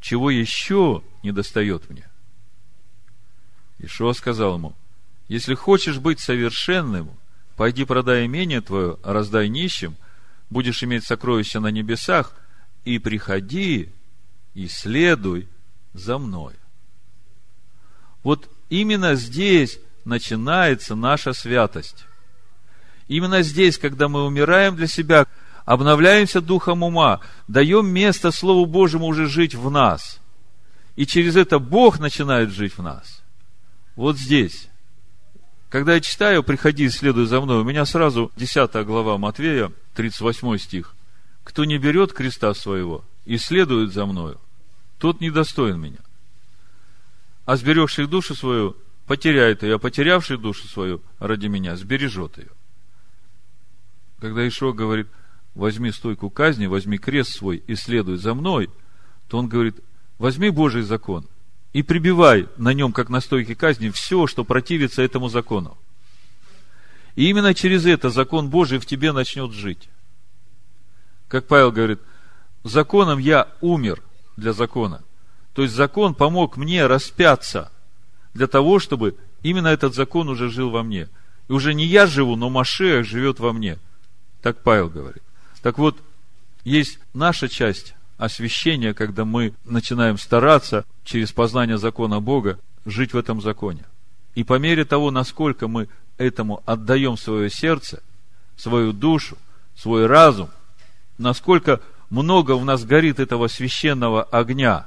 чего 0.00 0.30
еще 0.30 1.02
не 1.22 1.32
достает 1.32 1.90
мне? 1.90 2.08
Ишуа 3.78 4.12
сказал 4.12 4.54
ему, 4.54 4.74
если 5.28 5.54
хочешь 5.54 5.98
быть 5.98 6.20
совершенным, 6.20 7.10
пойди 7.56 7.84
продай 7.84 8.26
имение 8.26 8.60
твое, 8.60 8.96
раздай 9.02 9.48
нищим, 9.48 9.96
будешь 10.48 10.82
иметь 10.84 11.04
сокровища 11.04 11.58
на 11.60 11.68
небесах, 11.68 12.32
и 12.84 13.00
приходи 13.00 13.90
и 14.54 14.68
следуй 14.68 15.48
за 15.92 16.18
мной. 16.18 16.54
Вот 18.22 18.48
именно 18.70 19.16
здесь 19.16 19.80
начинается 20.04 20.94
наша 20.94 21.32
святость. 21.32 22.06
Именно 23.08 23.42
здесь, 23.42 23.78
когда 23.78 24.08
мы 24.08 24.24
умираем 24.24 24.76
для 24.76 24.86
себя, 24.86 25.26
обновляемся 25.64 26.40
духом 26.40 26.82
ума, 26.82 27.20
даем 27.48 27.86
место 27.86 28.30
Слову 28.30 28.66
Божьему 28.66 29.06
уже 29.06 29.26
жить 29.26 29.54
в 29.54 29.70
нас. 29.70 30.20
И 30.96 31.06
через 31.06 31.36
это 31.36 31.58
Бог 31.58 31.98
начинает 31.98 32.50
жить 32.50 32.76
в 32.76 32.82
нас. 32.82 33.22
Вот 33.94 34.18
здесь. 34.18 34.68
Когда 35.68 35.94
я 35.94 36.00
читаю, 36.00 36.42
приходи 36.42 36.84
и 36.84 36.88
следуй 36.88 37.26
за 37.26 37.40
мной, 37.40 37.60
у 37.60 37.64
меня 37.64 37.84
сразу 37.84 38.32
10 38.36 38.72
глава 38.86 39.18
Матвея, 39.18 39.72
38 39.94 40.58
стих. 40.58 40.94
Кто 41.44 41.64
не 41.64 41.78
берет 41.78 42.12
креста 42.12 42.54
своего 42.54 43.04
и 43.24 43.36
следует 43.36 43.92
за 43.92 44.06
мною, 44.06 44.40
тот 44.98 45.20
недостоин 45.20 45.78
меня. 45.80 45.98
А 47.44 47.56
сберегший 47.56 48.06
душу 48.06 48.34
свою 48.34 48.76
потеряет 49.06 49.62
ее, 49.62 49.76
а 49.76 49.78
потерявший 49.78 50.38
душу 50.38 50.66
свою 50.66 51.02
ради 51.18 51.46
меня 51.46 51.76
сбережет 51.76 52.38
ее. 52.38 52.48
Когда 54.20 54.46
Ишо 54.46 54.72
говорит, 54.72 55.08
возьми 55.54 55.90
стойку 55.90 56.30
казни, 56.30 56.66
возьми 56.66 56.98
крест 56.98 57.32
свой 57.32 57.58
и 57.66 57.74
следуй 57.74 58.16
за 58.16 58.34
мной, 58.34 58.70
то 59.28 59.38
он 59.38 59.48
говорит, 59.48 59.76
возьми 60.18 60.50
Божий 60.50 60.82
закон 60.82 61.26
и 61.76 61.82
прибивай 61.82 62.48
на 62.56 62.72
нем, 62.72 62.92
как 62.92 63.10
на 63.10 63.20
стойке 63.20 63.54
казни, 63.54 63.90
все, 63.90 64.26
что 64.26 64.44
противится 64.44 65.02
этому 65.02 65.28
закону. 65.28 65.76
И 67.16 67.28
именно 67.28 67.52
через 67.52 67.84
это 67.84 68.08
закон 68.08 68.48
Божий 68.48 68.78
в 68.78 68.86
тебе 68.86 69.12
начнет 69.12 69.52
жить. 69.52 69.90
Как 71.28 71.46
Павел 71.46 71.72
говорит, 71.72 72.00
законом 72.64 73.18
я 73.18 73.48
умер 73.60 74.02
для 74.38 74.54
закона. 74.54 75.02
То 75.52 75.62
есть 75.62 75.74
закон 75.74 76.14
помог 76.14 76.56
мне 76.56 76.86
распяться 76.86 77.70
для 78.32 78.46
того, 78.46 78.78
чтобы 78.78 79.16
именно 79.42 79.68
этот 79.68 79.94
закон 79.94 80.30
уже 80.30 80.48
жил 80.48 80.70
во 80.70 80.82
мне. 80.82 81.10
И 81.48 81.52
уже 81.52 81.74
не 81.74 81.84
я 81.84 82.06
живу, 82.06 82.36
но 82.36 82.48
Машех 82.48 83.04
живет 83.04 83.38
во 83.38 83.52
мне. 83.52 83.78
Так 84.42 84.62
Павел 84.62 84.88
говорит. 84.88 85.22
Так 85.62 85.78
вот, 85.78 85.98
есть 86.64 86.98
наша 87.14 87.48
часть 87.48 87.94
освящения, 88.18 88.94
когда 88.94 89.24
мы 89.24 89.54
начинаем 89.64 90.18
стараться 90.18 90.84
через 91.04 91.32
познание 91.32 91.78
закона 91.78 92.20
Бога 92.20 92.58
жить 92.84 93.12
в 93.12 93.18
этом 93.18 93.40
законе. 93.40 93.84
И 94.34 94.44
по 94.44 94.58
мере 94.58 94.84
того, 94.84 95.10
насколько 95.10 95.68
мы 95.68 95.88
этому 96.18 96.62
отдаем 96.66 97.16
свое 97.16 97.50
сердце, 97.50 98.02
свою 98.56 98.92
душу, 98.92 99.36
свой 99.74 100.06
разум, 100.06 100.50
насколько 101.18 101.80
много 102.10 102.56
в 102.56 102.64
нас 102.64 102.84
горит 102.84 103.18
этого 103.18 103.48
священного 103.48 104.22
огня, 104.22 104.86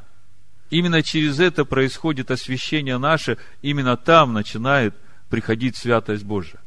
именно 0.69 1.03
через 1.03 1.39
это 1.39 1.65
происходит 1.65 2.31
освящение 2.31 2.97
наше, 2.97 3.37
именно 3.61 3.97
там 3.97 4.33
начинает 4.33 4.95
приходить 5.29 5.77
святость 5.77 6.23
Божия. 6.23 6.59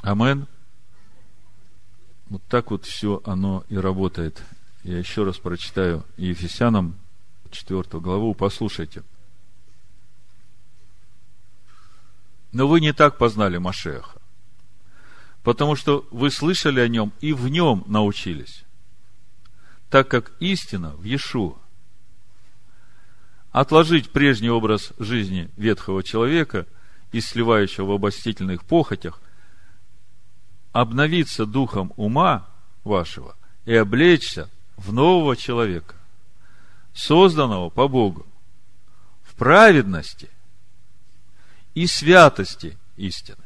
Амен. 0.00 0.46
Вот 2.30 2.42
так 2.48 2.70
вот 2.70 2.84
все 2.84 3.22
оно 3.24 3.64
и 3.68 3.76
работает. 3.76 4.42
Я 4.84 4.98
еще 4.98 5.24
раз 5.24 5.38
прочитаю 5.38 6.04
Ефесянам 6.16 6.96
4 7.50 7.82
главу, 8.00 8.34
послушайте. 8.34 9.02
Но 12.52 12.68
вы 12.68 12.80
не 12.80 12.92
так 12.92 13.18
познали 13.18 13.58
Машеха, 13.58 14.20
потому 15.42 15.76
что 15.76 16.06
вы 16.10 16.30
слышали 16.30 16.80
о 16.80 16.88
нем 16.88 17.12
и 17.20 17.32
в 17.32 17.48
нем 17.48 17.84
научились, 17.86 18.64
так 19.90 20.08
как 20.08 20.32
истина 20.40 20.90
в 20.96 21.04
Иешуа. 21.04 21.58
Отложить 23.52 24.10
прежний 24.10 24.50
образ 24.50 24.92
жизни 24.98 25.50
ветхого 25.56 26.02
человека 26.02 26.66
и 27.12 27.20
сливающего 27.20 27.86
в 27.86 27.92
обостительных 27.92 28.64
похотях, 28.64 29.20
обновиться 30.72 31.46
духом 31.46 31.92
ума 31.96 32.46
вашего 32.84 33.36
и 33.64 33.74
облечься 33.74 34.48
в 34.76 34.92
нового 34.92 35.36
человека, 35.36 35.94
созданного 36.94 37.68
по 37.70 37.88
Богу, 37.88 38.26
в 39.22 39.34
праведности 39.34 40.28
и 41.74 41.86
святости 41.86 42.76
истины. 42.96 43.44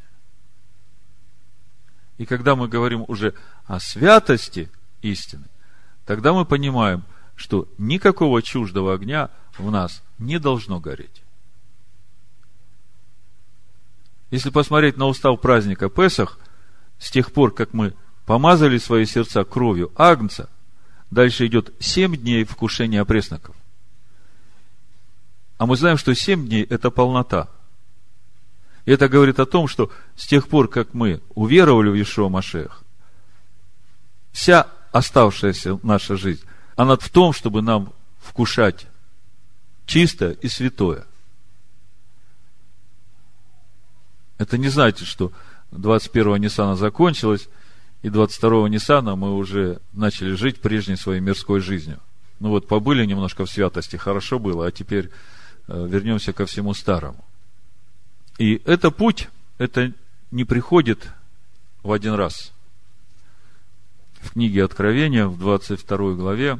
И 2.19 2.27
когда 2.27 2.55
мы 2.55 2.69
говорим 2.69 3.05
уже 3.09 3.35
о 3.67 3.81
святости 3.81 4.71
истины, 5.01 5.45
тогда 6.07 6.33
мы 6.33 6.45
понимаем, 6.45 7.05
что 7.35 7.69
никакого 7.79 8.43
чуждого 8.43 8.95
огня 8.95 9.31
в 9.59 9.71
нас 9.71 10.03
не 10.19 10.39
должно 10.39 10.79
гореть. 10.81 11.23
Если 14.31 14.51
посмотреть 14.51 14.97
на 14.97 15.07
устав 15.07 15.41
праздника 15.41 15.91
Песах, 15.91 16.39
с 17.03 17.11
тех 17.11 17.33
пор, 17.33 17.53
как 17.53 17.75
мы 17.75 17.95
помазали 18.27 18.79
свои 18.79 19.07
сердца 19.07 19.43
кровью 19.43 19.91
Агнца, 19.97 20.49
дальше 21.11 21.47
идет 21.47 21.75
семь 21.81 22.17
дней 22.17 22.45
вкушения 22.45 23.05
пресноков. 23.05 23.57
А 25.59 25.67
мы 25.67 25.77
знаем, 25.77 25.99
что 25.99 26.15
семь 26.15 26.47
дней– 26.47 26.63
это 26.71 26.93
полнота. 26.93 27.49
И 28.85 28.93
это 28.93 29.09
говорит 29.09 29.41
о 29.41 29.47
том, 29.47 29.67
что 29.67 29.91
с 30.15 30.29
тех 30.29 30.47
пор, 30.47 30.69
как 30.69 30.95
мы 30.95 31.21
уверовали 31.35 31.89
в 31.89 32.01
Ишуа 32.01 32.29
Машех, 32.29 32.85
вся 34.31 34.69
оставшаяся 34.93 35.81
наша 35.83 36.17
жизнь, 36.17 36.45
она 36.77 36.97
в 36.97 37.09
том, 37.09 37.33
чтобы 37.33 37.63
нам 37.63 37.93
вкушать 38.21 38.87
чистое 39.87 40.33
и 40.33 40.47
святое. 40.47 41.05
Это 44.39 44.57
не 44.57 44.69
значит, 44.69 45.09
что 45.09 45.33
21-го 45.73 46.37
Ниссана 46.37 46.77
закончилось, 46.77 47.49
и 48.03 48.09
22-го 48.09 48.69
Ниссана 48.69 49.17
мы 49.17 49.35
уже 49.35 49.81
начали 49.93 50.33
жить 50.35 50.61
прежней 50.61 50.97
своей 50.97 51.21
мирской 51.21 51.61
жизнью. 51.61 51.99
Ну 52.41 52.51
вот, 52.51 52.69
побыли 52.69 53.05
немножко 53.07 53.47
в 53.47 53.51
святости, 53.51 53.97
хорошо 53.97 54.39
было, 54.39 54.67
а 54.67 54.73
теперь 54.73 55.11
э, 55.69 55.87
вернемся 55.89 56.33
ко 56.33 56.47
всему 56.47 56.75
старому. 56.75 57.25
И 58.39 58.61
это 58.65 58.91
путь, 58.91 59.29
это 59.59 59.93
не 60.31 60.45
приходит 60.45 61.09
в 61.83 61.93
один 61.93 62.15
раз. 62.15 62.53
В 64.21 64.33
книге 64.33 64.65
Откровения, 64.65 65.27
в 65.27 65.39
22 65.39 66.15
главе, 66.15 66.59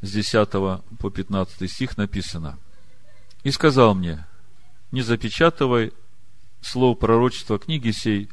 с 0.00 0.10
10 0.10 0.50
по 0.50 1.10
15 1.10 1.70
стих 1.70 1.96
написано. 1.96 2.58
«И 3.42 3.50
сказал 3.50 3.94
мне, 3.94 4.26
не 4.90 5.02
запечатывай 5.02 5.92
слово 6.60 6.94
пророчества 6.94 7.58
книги 7.58 7.90
сей, 7.90 8.28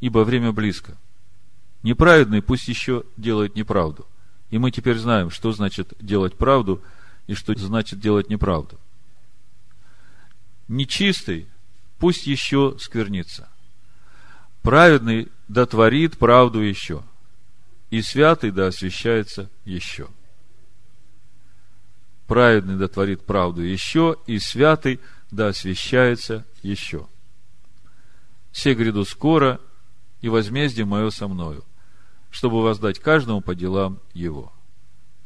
ибо 0.00 0.20
время 0.20 0.52
близко. 0.52 0.96
Неправедный 1.82 2.42
пусть 2.42 2.68
еще 2.68 3.04
делает 3.16 3.54
неправду. 3.54 4.06
И 4.50 4.58
мы 4.58 4.70
теперь 4.70 4.96
знаем, 4.98 5.30
что 5.30 5.52
значит 5.52 5.94
делать 6.00 6.36
правду 6.36 6.82
и 7.26 7.34
что 7.34 7.54
значит 7.54 8.00
делать 8.00 8.28
неправду. 8.28 8.78
Нечистый 10.68 11.46
пусть 11.98 12.26
еще 12.26 12.76
сквернится. 12.78 13.48
Праведный 14.62 15.28
дотворит 15.48 16.18
правду 16.18 16.60
еще. 16.60 17.02
И 17.90 18.02
святый 18.02 18.50
да 18.50 18.66
освящается 18.66 19.48
еще. 19.64 20.08
Праведный 22.26 22.76
дотворит 22.76 23.24
правду 23.24 23.62
еще, 23.62 24.16
и 24.26 24.40
святый 24.40 24.98
да 25.30 25.48
освящается 25.48 26.44
еще. 26.62 27.06
Все 28.56 28.72
гряду 28.72 29.04
скоро, 29.04 29.60
и 30.22 30.30
возмездие 30.30 30.86
мое 30.86 31.10
со 31.10 31.28
мною, 31.28 31.62
чтобы 32.30 32.62
воздать 32.62 32.98
каждому 32.98 33.42
по 33.42 33.54
делам 33.54 34.00
его. 34.14 34.50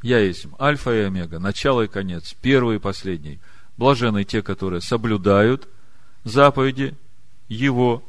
Я 0.03 0.19
есть 0.19 0.49
Альфа 0.59 0.93
и 0.93 1.05
Омега, 1.05 1.39
начало 1.39 1.83
и 1.83 1.87
конец, 1.87 2.35
первый 2.43 2.77
и 2.77 2.81
последний. 2.81 3.39
Блажены 3.77 4.25
те, 4.25 4.43
которые 4.43 4.81
соблюдают 4.81 5.69
заповеди 6.25 6.97
Его, 7.47 8.03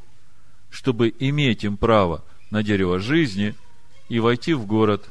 чтобы 0.72 1.14
иметь 1.20 1.64
им 1.66 1.78
право 1.78 2.26
на 2.50 2.64
дерево 2.64 2.98
жизни 2.98 3.54
и 4.10 4.20
войти 4.20 4.56
в 4.56 4.66
город 4.66 5.08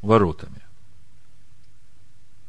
воротами. 0.00 0.62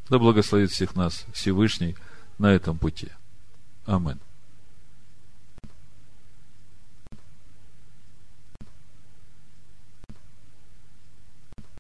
Да 0.08 0.20
благословит 0.20 0.70
всех 0.70 0.96
нас 0.96 1.26
Всевышний 1.34 1.96
на 2.38 2.54
этом 2.54 2.78
пути. 2.78 3.10
Аминь. 3.88 4.20